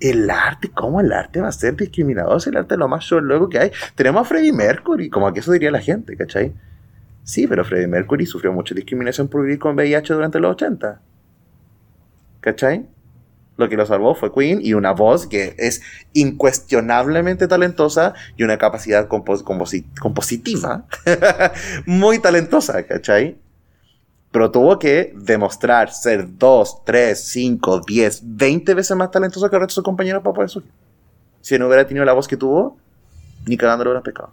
[0.00, 2.40] el arte, ¿cómo el arte va a ser discriminador?
[2.46, 3.72] el arte es lo más luego que hay.
[3.94, 6.52] Tenemos a Freddie Mercury, como que eso diría la gente, ¿cachai?
[7.22, 11.00] Sí, pero Freddie Mercury sufrió mucha discriminación por vivir con VIH durante los 80.
[12.40, 12.86] ¿Cachai?
[13.56, 15.82] Lo que lo salvó fue Queen y una voz que es
[16.14, 20.86] incuestionablemente talentosa y una capacidad compositiva
[21.86, 23.36] muy talentosa, ¿cachai?
[24.30, 29.60] Pero tuvo que demostrar ser 2, 3, 5, 10, 20 veces más talentoso que el
[29.60, 30.70] resto de sus compañeros para poder subir.
[31.40, 32.76] Si no hubiera tenido la voz que tuvo,
[33.46, 34.30] ni cagando lo hubieran pescado.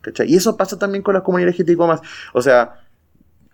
[0.00, 0.30] ¿Cachai?
[0.30, 2.00] Y eso pasa también con las comunidades LGTBIQ más.
[2.32, 2.80] O sea,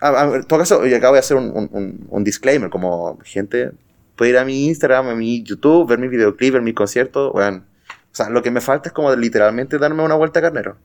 [0.01, 3.19] a, a, en todo caso, y acá voy a hacer un, un, un, disclaimer, como
[3.25, 3.73] gente
[4.17, 7.65] puede ir a mi Instagram, a mi YouTube, ver mi videoclip, ver mi concierto, bueno,
[7.89, 10.77] o sea, lo que me falta es como literalmente darme una vuelta carnero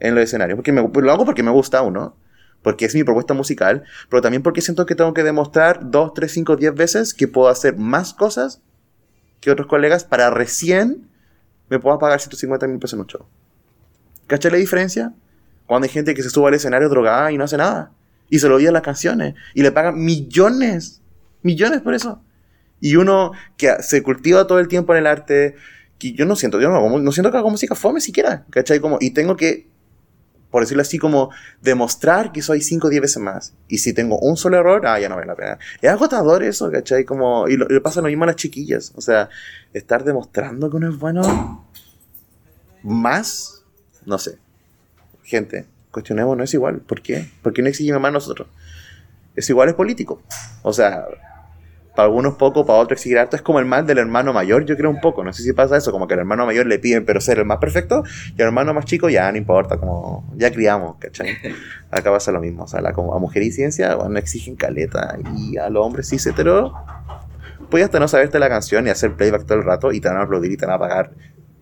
[0.00, 2.16] en los escenarios, porque me, lo hago porque me gusta uno,
[2.62, 6.32] porque es mi propuesta musical, pero también porque siento que tengo que demostrar dos, tres,
[6.32, 8.62] cinco, diez veces que puedo hacer más cosas
[9.40, 11.08] que otros colegas para recién
[11.68, 13.26] me puedan pagar 150 mil pesos en un show.
[14.26, 15.12] ¿Cachai la diferencia?
[15.66, 17.92] Cuando hay gente que se sube al escenario drogada y no hace nada.
[18.28, 19.34] Y se lo oye las canciones.
[19.54, 21.00] Y le pagan millones.
[21.42, 22.22] Millones por eso.
[22.80, 25.56] Y uno que se cultiva todo el tiempo en el arte.
[25.98, 28.44] Que yo no siento, yo no, no siento que hago música fome siquiera.
[28.50, 28.80] ¿Cachai?
[28.80, 29.68] Como, y tengo que,
[30.52, 31.30] por decirlo así, como
[31.60, 33.54] demostrar que soy 5 o 10 veces más.
[33.66, 35.58] Y si tengo un solo error, ah, ya no vale la pena.
[35.80, 37.04] Es agotador eso, ¿cachai?
[37.04, 38.92] Como, y, lo, y pasa lo mismo a las chiquillas.
[38.94, 39.28] O sea,
[39.72, 41.66] estar demostrando que uno es bueno
[42.84, 43.62] más
[44.06, 44.38] no sé.
[45.24, 46.80] Gente, cuestionemos, no es igual.
[46.80, 47.30] ¿Por qué?
[47.42, 48.48] ¿Por qué no exigimos más nosotros?
[49.34, 50.22] Es igual, es político.
[50.62, 51.06] O sea,
[51.94, 53.36] para algunos poco, para otros exigir harto.
[53.36, 55.24] Es como el mal del hermano mayor, yo creo un poco.
[55.24, 57.44] No sé si pasa eso, como que al hermano mayor le piden, pero ser el
[57.44, 58.02] más perfecto,
[58.36, 61.36] y al hermano más chico ya no importa, como ya criamos, ¿cachai?
[61.90, 62.64] Acá pasa lo mismo.
[62.64, 66.08] O sea, la, como a mujer y ciencia, bueno, exigen caleta, y a los hombres
[66.08, 66.72] cis hetero,
[67.70, 70.18] puedes hasta no saberte la canción y hacer playback todo el rato, y te van
[70.18, 71.12] a aplaudir y te van a pagar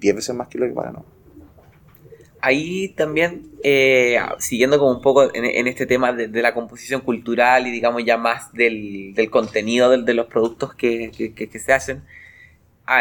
[0.01, 1.19] 10 veces más que lo que pagan, ¿no?
[2.43, 7.70] Ahí también, eh, siguiendo como un poco en, este tema de, la composición cultural y
[7.70, 11.11] digamos ya más del, contenido de, los productos que,
[11.53, 12.03] se hacen,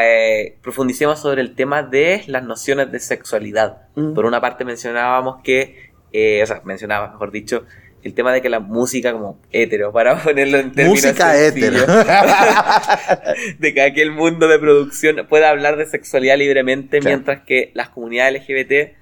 [0.01, 3.83] eh, profundicemos sobre el tema de las nociones de sexualidad.
[3.95, 4.13] Mm.
[4.13, 7.65] Por una parte mencionábamos que, eh, o sea, mencionaba, mejor dicho,
[8.03, 11.85] el tema de que la música como hétero, para ponerlo en términos Música hétero.
[13.59, 18.47] de que aquel mundo de producción pueda hablar de sexualidad libremente, mientras que las comunidades
[18.47, 18.98] LGBT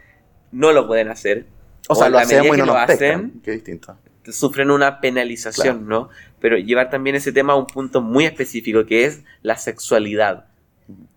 [0.52, 1.46] no lo pueden hacer.
[1.88, 3.42] O, sea, lo hacemos y no lo hacen.
[3.44, 3.98] Qué distinto.
[4.30, 6.10] Sufren una penalización, ¿no?
[6.40, 10.46] Pero llevar también ese tema a un punto muy específico que es la sexualidad,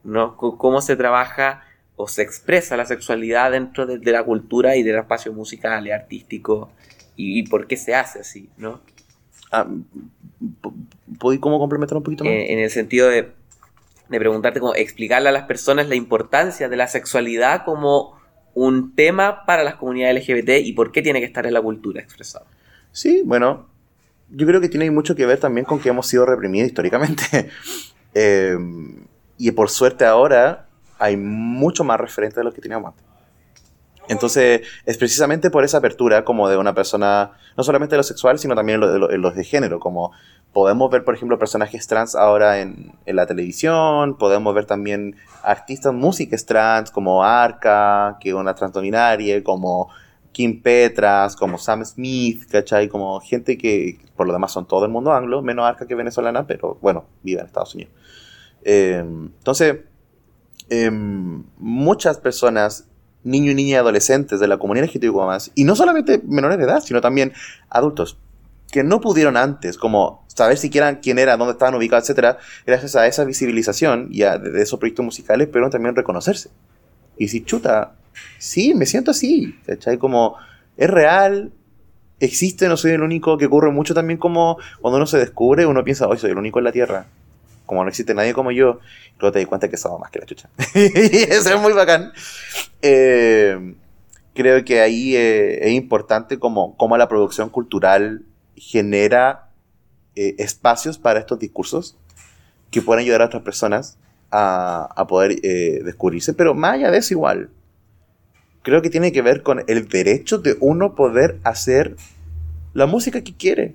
[0.05, 0.37] ¿no?
[0.37, 1.65] cómo se trabaja
[1.97, 6.71] o se expresa la sexualidad dentro de, la cultura y del espacio musical y artístico
[7.17, 8.81] y, por qué se hace así, ¿no?
[9.53, 9.67] Ah,
[11.19, 12.33] ¿Cómo complementar un poquito más?
[12.33, 13.33] Eh, en el sentido de,
[14.09, 18.20] de preguntarte cómo explicarle a las personas la importancia de la sexualidad como
[18.55, 22.01] un tema para las comunidades LGBT y por qué tiene que estar en la cultura
[22.01, 22.47] expresado.
[22.93, 23.69] Sí, bueno,
[24.31, 27.51] yo creo que tiene mucho que ver también con que hemos sido reprimidos históricamente.
[28.15, 28.57] eh,
[29.39, 30.67] y por suerte ahora
[30.99, 33.11] hay mucho más referente de lo que teníamos antes.
[34.11, 38.41] Entonces, es precisamente por esa apertura como de una persona, no solamente de lo sexual,
[38.41, 40.11] sino también de, lo, de género, como
[40.53, 45.93] podemos ver, por ejemplo, personajes trans ahora en, en, la televisión, podemos ver también artistas,
[45.93, 49.89] músicas trans, como Arca, que es una transdominaria, como
[50.33, 52.89] Kim Petras, como Sam Smith, ¿cachai?
[52.89, 56.47] Como gente que, por lo demás, son todo el mundo anglo, menos Arca que venezolana,
[56.47, 57.93] pero bueno, vive en Estados Unidos.
[58.63, 59.81] Eh, entonces,
[60.69, 62.87] eh, muchas personas
[63.23, 67.01] niños y niñas adolescentes de la comunidad LGTBIQ+, y no solamente menores de edad, sino
[67.01, 67.33] también
[67.69, 68.19] adultos,
[68.71, 73.07] que no pudieron antes, como saber siquiera quién era, dónde estaban ubicados, etcétera, gracias a
[73.07, 76.51] esa visibilización y a, de esos proyectos musicales, pero también reconocerse.
[77.17, 77.93] Y si chuta,
[78.39, 79.99] sí, me siento así, ¿cachai?
[79.99, 80.37] Como,
[80.77, 81.53] es real,
[82.19, 85.85] existe, no soy el único, que ocurre mucho también como cuando uno se descubre, uno
[85.85, 87.07] piensa, hoy soy el único en la Tierra
[87.71, 88.81] como no existe nadie como yo,
[89.21, 90.51] luego te di cuenta que somos más que la chucha.
[90.75, 92.13] y eso es muy bacán.
[92.83, 93.77] Eh,
[94.35, 98.25] creo que ahí eh, es importante como, como, la producción cultural
[98.57, 99.50] genera
[100.17, 101.97] eh, espacios para estos discursos
[102.71, 103.99] que pueden ayudar a otras personas
[104.31, 107.51] a, a poder descubrirse, pero más allá de eso igual.
[108.63, 111.97] Creo que tiene que ver con el derecho de uno poder hacer
[112.75, 113.75] la música que quiere.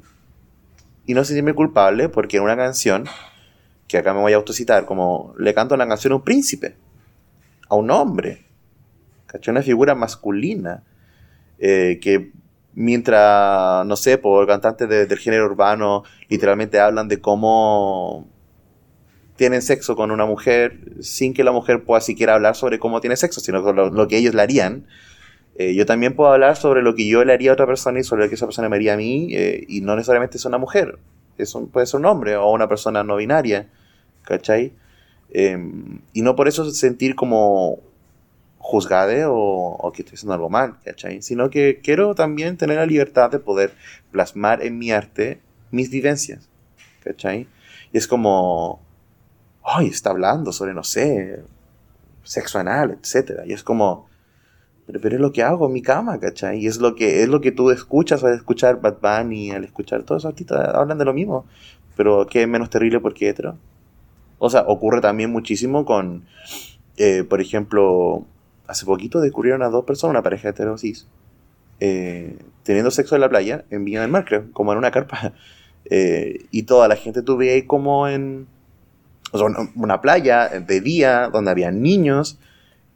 [1.06, 3.06] Y no se siente culpable porque en una canción
[3.88, 6.76] que acá me voy a autocitar, como le canto la canción a un príncipe,
[7.70, 8.46] a un hombre,
[9.28, 9.52] ¿cachai?
[9.52, 10.84] Una figura masculina,
[11.60, 12.32] eh, que
[12.76, 18.28] mientras, no sé, por cantantes del género urbano, literalmente hablan de cómo
[19.36, 23.18] tienen sexo con una mujer sin que la mujer pueda siquiera hablar sobre cómo tiene
[23.18, 24.86] sexo, sino lo, lo que ellos le harían.
[25.58, 28.04] Eh, yo también puedo hablar sobre lo que yo le haría a otra persona y
[28.04, 30.58] sobre lo que esa persona me haría a mí, eh, y no necesariamente es una
[30.58, 31.00] mujer
[31.38, 33.68] es puede ser un hombre o una persona no binaria,
[34.24, 34.74] ¿cachai?
[35.32, 37.80] Em, y no por eso sentir como
[38.66, 41.22] juzgade o, o que estoy haciendo algo mal, ¿cachai?
[41.22, 43.76] Sino que quiero también tener la libertad de poder
[44.12, 45.40] plasmar en mi arte
[45.70, 46.50] mis vivencias,
[47.04, 47.48] ¿cachai?
[47.94, 48.82] Y es como,
[49.64, 51.44] ay, está hablando sobre, no sé,
[52.24, 53.42] sexo anal, etc.
[53.46, 54.08] Y es como,
[54.88, 56.58] pero, pero, es lo que hago en mi cama, ¿cachai?
[56.58, 60.02] Y es lo que, es lo que tú escuchas al escuchar Bad Bunny, al escuchar
[60.02, 61.46] todos esos artistas, hablan de lo mismo.
[61.96, 63.60] Pero ¿qué es menos terrible porque hetero?
[64.40, 66.26] O sea, ocurre también muchísimo con,
[66.98, 68.26] eh, por ejemplo,
[68.68, 71.08] hace poquito descubrieron a dos personas, una pareja heterosis,
[71.80, 75.34] eh, teniendo sexo en la playa, en Villa del Mar, creo, como en una carpa.
[75.88, 78.48] Eh, y toda la gente tuve ahí como en
[79.32, 82.40] o sea, una playa de día donde había niños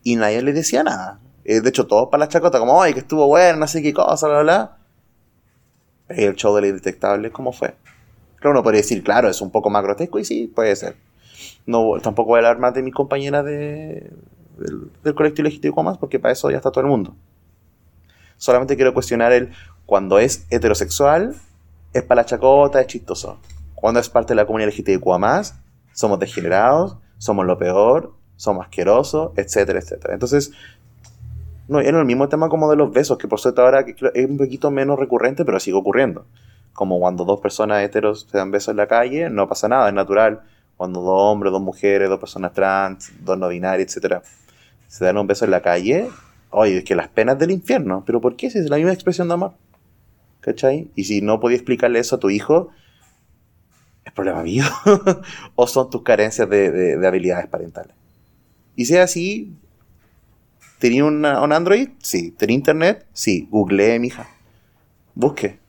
[0.03, 1.19] y nadie le decía nada.
[1.45, 3.93] Eh, de hecho, todos para la chacota, como, ay, que estuvo bueno, no sé qué
[3.93, 4.77] cosa, bla, bla.
[6.07, 7.75] El show de la indetectable, ¿cómo fue?
[8.37, 10.95] Claro, uno podría decir, claro, es un poco más grotesco y sí, puede ser.
[11.65, 14.09] No, tampoco voy a hablar más de mis compañeras de,
[14.59, 17.15] del, colectivo legítimo más porque para eso ya está todo el mundo.
[18.37, 19.51] Solamente quiero cuestionar el
[19.85, 21.35] cuando es heterosexual,
[21.93, 23.39] es para la chacota, es chistoso.
[23.75, 25.59] Cuando es parte de la comunidad LGTBIQ más,
[25.93, 30.13] somos degenerados, somos lo peor, somos asquerosos, etcétera, etcétera.
[30.13, 30.51] Entonces,
[31.67, 34.37] no, era el mismo tema como de los besos, que por cierto ahora es un
[34.37, 36.25] poquito menos recurrente, pero sigue ocurriendo.
[36.73, 39.93] Como cuando dos personas heteros se dan besos en la calle, no pasa nada, es
[39.93, 40.41] natural.
[40.77, 44.23] Cuando dos hombres, dos mujeres, dos personas trans, dos no binarias, etcétera,
[44.89, 46.09] se dan un beso en la calle,
[46.49, 48.49] oye, es que las penas del infierno, pero ¿por qué?
[48.49, 49.53] Si es la misma expresión de amor.
[50.41, 50.89] ¿Cachai?
[50.95, 52.69] Y si no podía explicarle eso a tu hijo,
[54.03, 54.63] ¿es problema mío?
[55.55, 57.95] ¿O son tus carencias de, de, de, habilidades parentales?
[58.75, 59.53] Y si es así,
[60.79, 61.89] ¿tenía una, un Android?
[62.01, 62.31] Sí.
[62.31, 63.05] ¿Tenía internet?
[63.13, 63.47] Sí.
[63.51, 64.27] Googleé, mija.
[65.13, 65.59] Busque.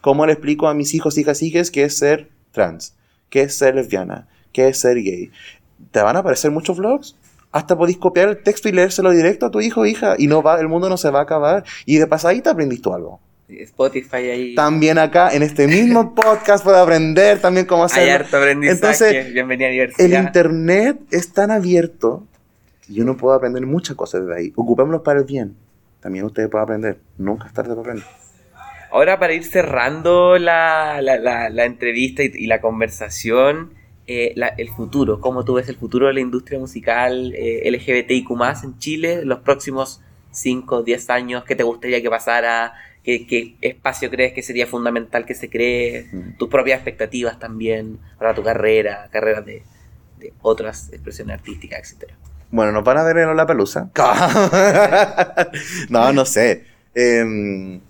[0.00, 2.94] ¿Cómo le explico a mis hijos, hijas, hijas qué es ser trans?
[3.30, 4.28] ¿Qué es ser lesbiana?
[4.52, 5.30] ¿Qué es ser gay?
[5.90, 7.16] ¿Te van a aparecer muchos vlogs?
[7.52, 10.42] Hasta podéis copiar el texto y leérselo directo a tu hijo o hija y no
[10.42, 11.64] va, el mundo no se va a acabar.
[11.84, 13.20] Y de pasadita aprendiste algo.
[13.48, 14.54] Spotify ahí.
[14.54, 18.04] También acá, en este mismo podcast, puedo aprender también cómo hacer.
[18.04, 18.76] Hay harto aprendizaje.
[18.76, 20.06] Entonces, Bienvenida a diversidad.
[20.06, 22.24] El internet es tan abierto
[22.88, 24.52] y uno puede aprender muchas cosas de ahí.
[24.54, 25.56] Ocupémoslo para el bien.
[26.00, 26.98] También ustedes pueden aprender.
[27.18, 28.04] Nunca es tarde para aprender.
[28.92, 33.72] Ahora, para ir cerrando la, la, la, la entrevista y, y, la conversación,
[34.12, 35.20] eh, el futuro.
[35.20, 38.28] ¿Cómo tú ves el futuro de la industria musical eh, LGBTIQ
[38.64, 40.00] en Chile los próximos
[40.32, 41.44] 5, 10 años?
[41.44, 42.74] ¿Qué te gustaría que pasara?
[43.04, 46.08] ¿Qué, ¿Qué, espacio crees que sería fundamental que se cree?
[46.10, 46.38] Mm.
[46.38, 49.62] Tus propias expectativas también para tu carrera, carreras de,
[50.18, 52.16] de otras expresiones artísticas, etcétera.
[52.50, 53.92] Bueno, nos van a ver en la pelusa.
[55.88, 56.64] no, no sé.
[56.96, 57.80] Eh,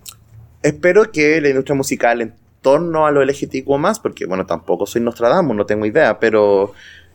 [0.62, 5.02] espero que la industria musical en torno a lo LGTBIQ más, porque bueno, tampoco soy
[5.02, 6.72] Nostradamus, no tengo idea, pero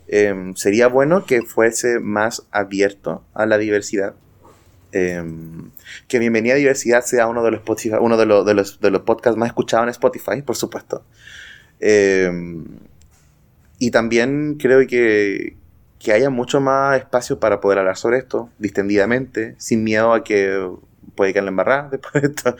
[0.07, 4.15] eh, sería bueno que fuese más abierto a la diversidad.
[4.91, 5.23] Eh,
[6.07, 8.91] que Bienvenida a Diversidad sea uno de los, Spotify, uno de los, de, los, de
[8.91, 11.03] los podcasts más escuchados en Spotify, por supuesto.
[11.79, 12.31] Eh,
[13.77, 15.57] y también creo que,
[15.99, 20.69] que haya mucho más espacio para poder hablar sobre esto, distendidamente, sin miedo a que
[21.15, 22.55] puede caer la embarrada después de esto.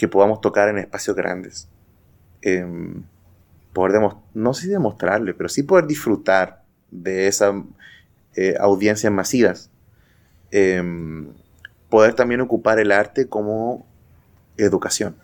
[0.00, 1.68] Que podamos tocar en espacios grandes.
[2.40, 2.66] Eh,
[3.74, 4.00] poder
[4.32, 7.54] no sé si demostrarle, pero sí poder disfrutar de esas
[8.34, 9.68] eh, audiencias masivas.
[10.52, 10.82] Eh,
[11.90, 13.86] poder también ocupar el arte como
[14.56, 15.16] educación.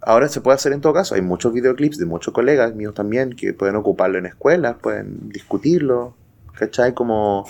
[0.00, 1.14] ahora se puede hacer en todo caso.
[1.14, 6.16] Hay muchos videoclips de muchos colegas míos también que pueden ocuparlo en escuelas, pueden discutirlo,
[6.58, 6.94] ¿cachai?
[6.94, 7.48] Como,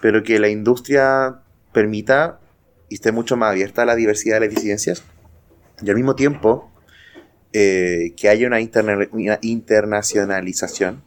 [0.00, 1.36] pero que la industria
[1.74, 2.38] permita
[2.92, 5.02] y esté mucho más abierta a la diversidad de las disidencias
[5.82, 6.70] y al mismo tiempo
[7.54, 11.02] eh, que haya una, interna una, internacionalización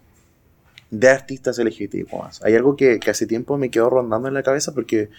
[0.90, 2.10] de artistas LGBTQ+.
[2.42, 5.12] Hay algo que, que, hace tiempo me quedó rondando en la cabeza porque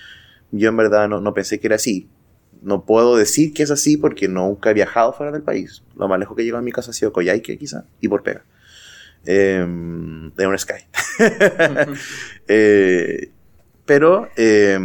[0.50, 2.08] yo en verdad no, no, pensé que era así.
[2.62, 5.84] No puedo decir que es así porque nunca he viajado fuera del país.
[5.94, 8.42] Lo más lejos que llegado a mi casa ha sido Coyhaique, quizá, y por pega.
[9.24, 9.64] Eh,
[10.36, 10.82] de un Sky.
[12.48, 13.30] eh,
[13.86, 14.80] pero eh,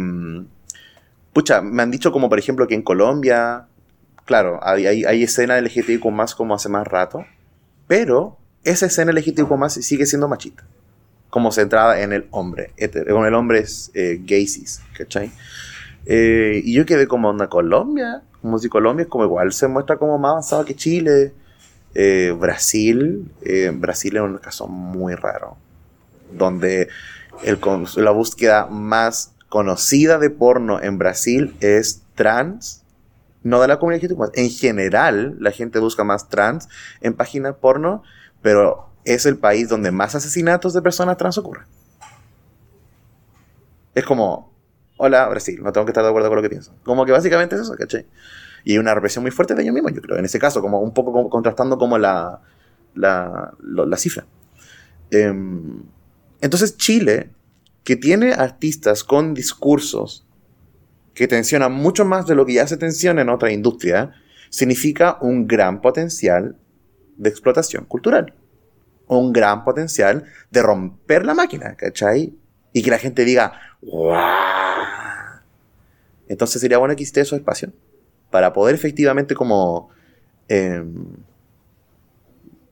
[1.32, 3.66] pucha, me han dicho como por ejemplo que en Colombia,
[4.24, 7.24] claro, hay, hay, hay escena LGTBIQ más como hace más rato,
[7.86, 10.64] pero esa escena LGTBIQ más sigue siendo machista,
[11.30, 12.72] como centrada en el hombre,
[13.08, 15.30] con el hombre es eh, gaysis, ¿cachai?
[16.06, 19.96] Eh, y yo quedé como en Colombia, como si Colombia es como igual se muestra
[19.96, 21.32] como más avanzado que Chile.
[21.94, 25.56] Eh, Brasil, eh, Brasil es un caso muy raro,
[26.32, 26.88] donde
[27.44, 27.58] el,
[27.96, 32.84] la búsqueda más conocida de porno en Brasil es trans,
[33.42, 34.30] no de la comunidad LGTB.
[34.32, 36.70] En general, la gente busca más trans
[37.02, 38.02] en páginas porno,
[38.40, 41.66] pero es el país donde más asesinatos de personas trans ocurren.
[43.94, 44.54] Es como,
[44.96, 46.74] hola Brasil, no tengo que estar de acuerdo con lo que pienso.
[46.82, 48.06] Como que básicamente es eso, ¿cachai?
[48.64, 50.94] Y una represión muy fuerte de ellos mismos, yo creo, en ese caso, como un
[50.94, 52.40] poco contrastando como la,
[52.94, 54.24] la, la cifra.
[55.10, 55.82] Em,
[56.40, 57.28] entonces Chile,
[57.84, 60.26] que tiene artistas con discursos
[61.14, 64.12] que tensionan mucho más de lo que ya se tensiona en otra industria,
[64.50, 66.56] significa un gran potencial
[67.16, 68.34] de explotación cultural.
[69.08, 72.34] Un gran potencial de romper la máquina, ¿cachai?
[72.72, 73.52] Y que la gente diga,
[73.82, 74.14] ¡Wow!
[76.28, 77.72] Entonces sería bueno que esté esos espacios
[78.30, 79.90] para poder efectivamente como...
[80.48, 81.06] Em,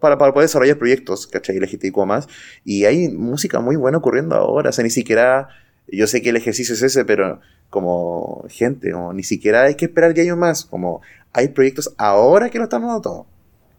[0.00, 1.58] para, poder desarrollar proyectos, ¿cachai?
[1.58, 2.28] LGTBIQ más.
[2.64, 4.70] Y hay música muy buena ocurriendo ahora.
[4.70, 5.48] O sea, ni siquiera...
[5.92, 9.86] Yo sé que el ejercicio es ese, pero como gente, o ni siquiera hay que
[9.86, 10.64] esperar 10 años más.
[10.64, 11.00] Como
[11.32, 13.26] hay proyectos ahora que lo están dando todo.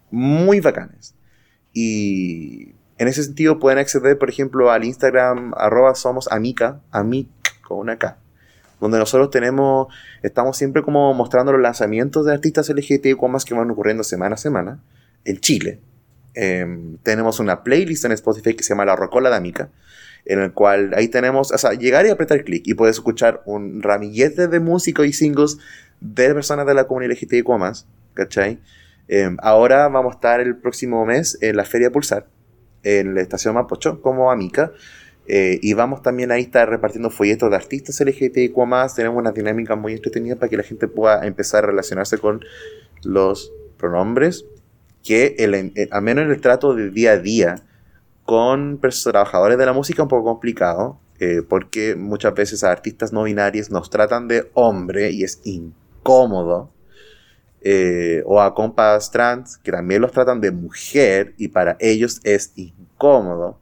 [0.09, 1.15] Muy bacanes.
[1.74, 7.28] Y en ese sentido pueden acceder, por ejemplo, al Instagram arroba somos amica, amic
[7.61, 8.17] con una K,
[8.80, 9.88] donde nosotros tenemos,
[10.22, 14.38] estamos siempre como mostrando los lanzamientos de artistas LGTBIQ más que van ocurriendo semana a
[14.38, 14.80] semana
[15.26, 15.80] en Chile.
[16.34, 19.69] Em, tenemos una playlist en Spotify que se llama La Rocola de Amica,
[20.25, 23.82] en el cual ahí tenemos, o sea, llegar y apretar clic y puedes escuchar un
[23.82, 25.57] ramillete de música y singles
[25.99, 27.47] de personas de la comunidad LGTBIQ
[28.13, 28.59] ¿cachai?
[29.07, 32.27] Em, ahora vamos a estar el próximo mes en la Feria Pulsar,
[32.84, 34.71] en la estación Mapocho como Amica.
[35.27, 38.55] Eh, y vamos también ahí estar repartiendo folletos de artistas LGTBIQ+,
[38.95, 42.43] tenemos una dinámica muy entretenida para que la gente pueda empezar a relacionarse con
[43.03, 44.45] los pronombres,
[45.04, 47.56] que el, eh, al menos en el trato de día a día
[48.26, 53.12] con trabajadores de la música es un poco complicado, eh, porque muchas veces a artistas
[53.12, 56.72] no binarios nos tratan de hombre y es incómodo.
[57.64, 62.54] Eh, o a compas trans que también los tratan de mujer y para ellos es
[62.56, 63.60] incómodo.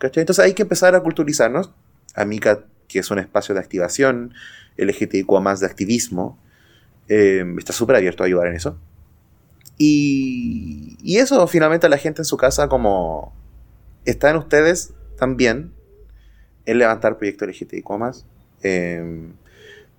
[0.00, 1.72] Entonces hay que empezar a culturizarnos.
[2.14, 4.34] Amica, que es un espacio de activación,
[4.76, 6.38] LGTBIQ más de activismo,
[7.08, 8.78] eh, está súper abierto a ayudar en eso.
[9.78, 13.34] Y, y, eso, finalmente, la gente en su casa, como
[14.04, 15.72] está en ustedes también,
[16.64, 18.26] el levantar proyectos LGTBIQ más.
[18.62, 19.32] Eh,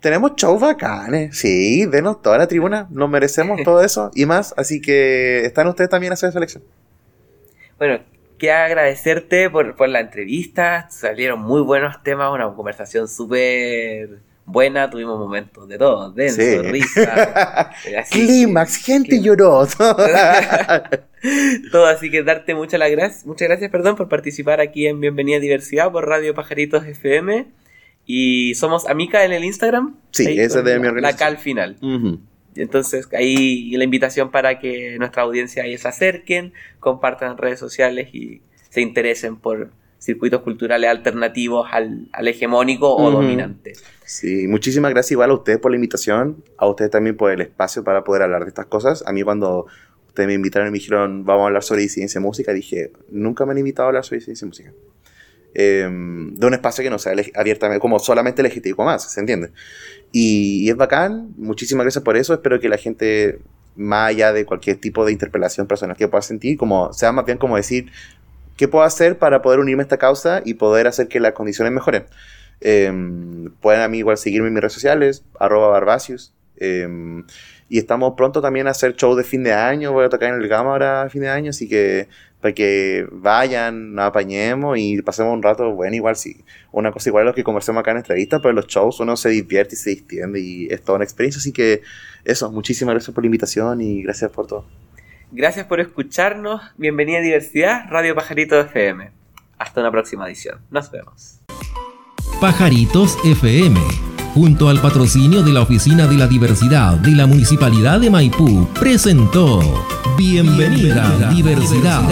[0.05, 1.35] tenemos shows bacanes.
[1.37, 2.87] Sí, denos toda la tribuna.
[2.91, 4.53] Nos merecemos todo eso y más.
[4.55, 6.63] Así que están ustedes también a selección.
[7.79, 7.99] Bueno,
[8.37, 10.87] quiero agradecerte por, por la entrevista.
[10.91, 16.57] Salieron muy buenos temas, una conversación súper buena, tuvimos momentos de todo, denso, sí.
[16.59, 17.71] risa.
[18.11, 19.67] Clímax, gente lloró.
[21.71, 25.91] todo, así que darte muchas gracias, muchas gracias, perdón, por participar aquí en Bienvenida Diversidad
[25.91, 27.47] por Radio Pajaritos FM.
[28.07, 29.95] Y somos Amica en el Instagram.
[30.11, 31.01] Sí, esa de mi organización.
[31.01, 31.77] La cal final.
[32.55, 38.41] Entonces, ahí la invitación para que nuestra audiencia ahí se acerquen, compartan redes sociales y
[38.69, 39.71] se interesen por
[40.05, 43.73] circuitos culturales alternativos al, hegemónico o dominante.
[44.05, 47.83] Sí, muchísimas gracias igual a ustedes por la invitación, a ustedes también por el espacio
[47.83, 49.03] para poder hablar de estas cosas.
[49.07, 49.65] A mí cuando
[50.07, 53.53] ustedes me invitaron y me dijeron, vamos a hablar sobre disidencia música, dije, nunca me
[53.53, 54.71] han invitado a hablar sobre disidencia música.
[55.57, 59.51] Em, de un espacio que no sea abiertamente, como solamente legítimo más, ¿se entiende?
[60.11, 63.39] Y, es bacán, muchísimas gracias por eso, espero que la gente,
[63.75, 67.37] más allá de cualquier tipo de interpelación personal que pueda sentir, como sea más bien
[67.37, 67.89] como decir,
[68.55, 71.73] ¿qué puedo hacer para poder unirme a esta causa y poder hacer que las condiciones
[71.73, 72.05] mejoren?
[72.61, 76.33] Em, pueden a mí igual seguirme en mis redes sociales, arroba barbacius.
[76.57, 77.25] Em,
[77.67, 79.91] y estamos pronto también a hacer show de fin de año.
[79.91, 82.07] Voy a tocar en el Gama ahora a fin de año, así que
[82.41, 85.95] para que vayan, nos apañemos y pasemos un rato bueno.
[85.95, 88.99] Igual, sí, una cosa igual a lo que conversamos acá en entrevista, pero los shows
[88.99, 91.39] uno se divierte y se distiende y es toda una experiencia.
[91.39, 91.81] Así que
[92.23, 94.84] eso, muchísimas gracias por la invitación y gracias por todo.
[95.35, 96.61] Gracias por escucharnos.
[96.77, 99.11] Bienvenida a Diversidad, Radio Pajarito FM.
[99.57, 100.59] Hasta una próxima edición.
[100.71, 101.41] Nos vemos.
[102.39, 103.77] Pajaritos FM
[104.33, 109.59] junto al patrocinio de la Oficina de la Diversidad de la Municipalidad de Maipú, presentó
[110.17, 112.03] Bienvenida, diversidad.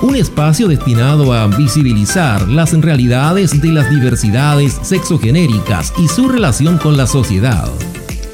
[0.00, 6.96] Un espacio destinado a visibilizar las realidades de las diversidades sexogenéricas y su relación con
[6.96, 7.68] la sociedad.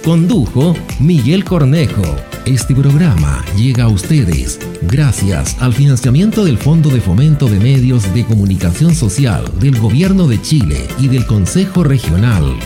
[0.04, 2.35] Condujo Miguel Cornejo.
[2.46, 8.24] Este programa llega a ustedes gracias al financiamiento del Fondo de Fomento de Medios de
[8.24, 12.56] Comunicación Social del Gobierno de Chile y del Consejo Regional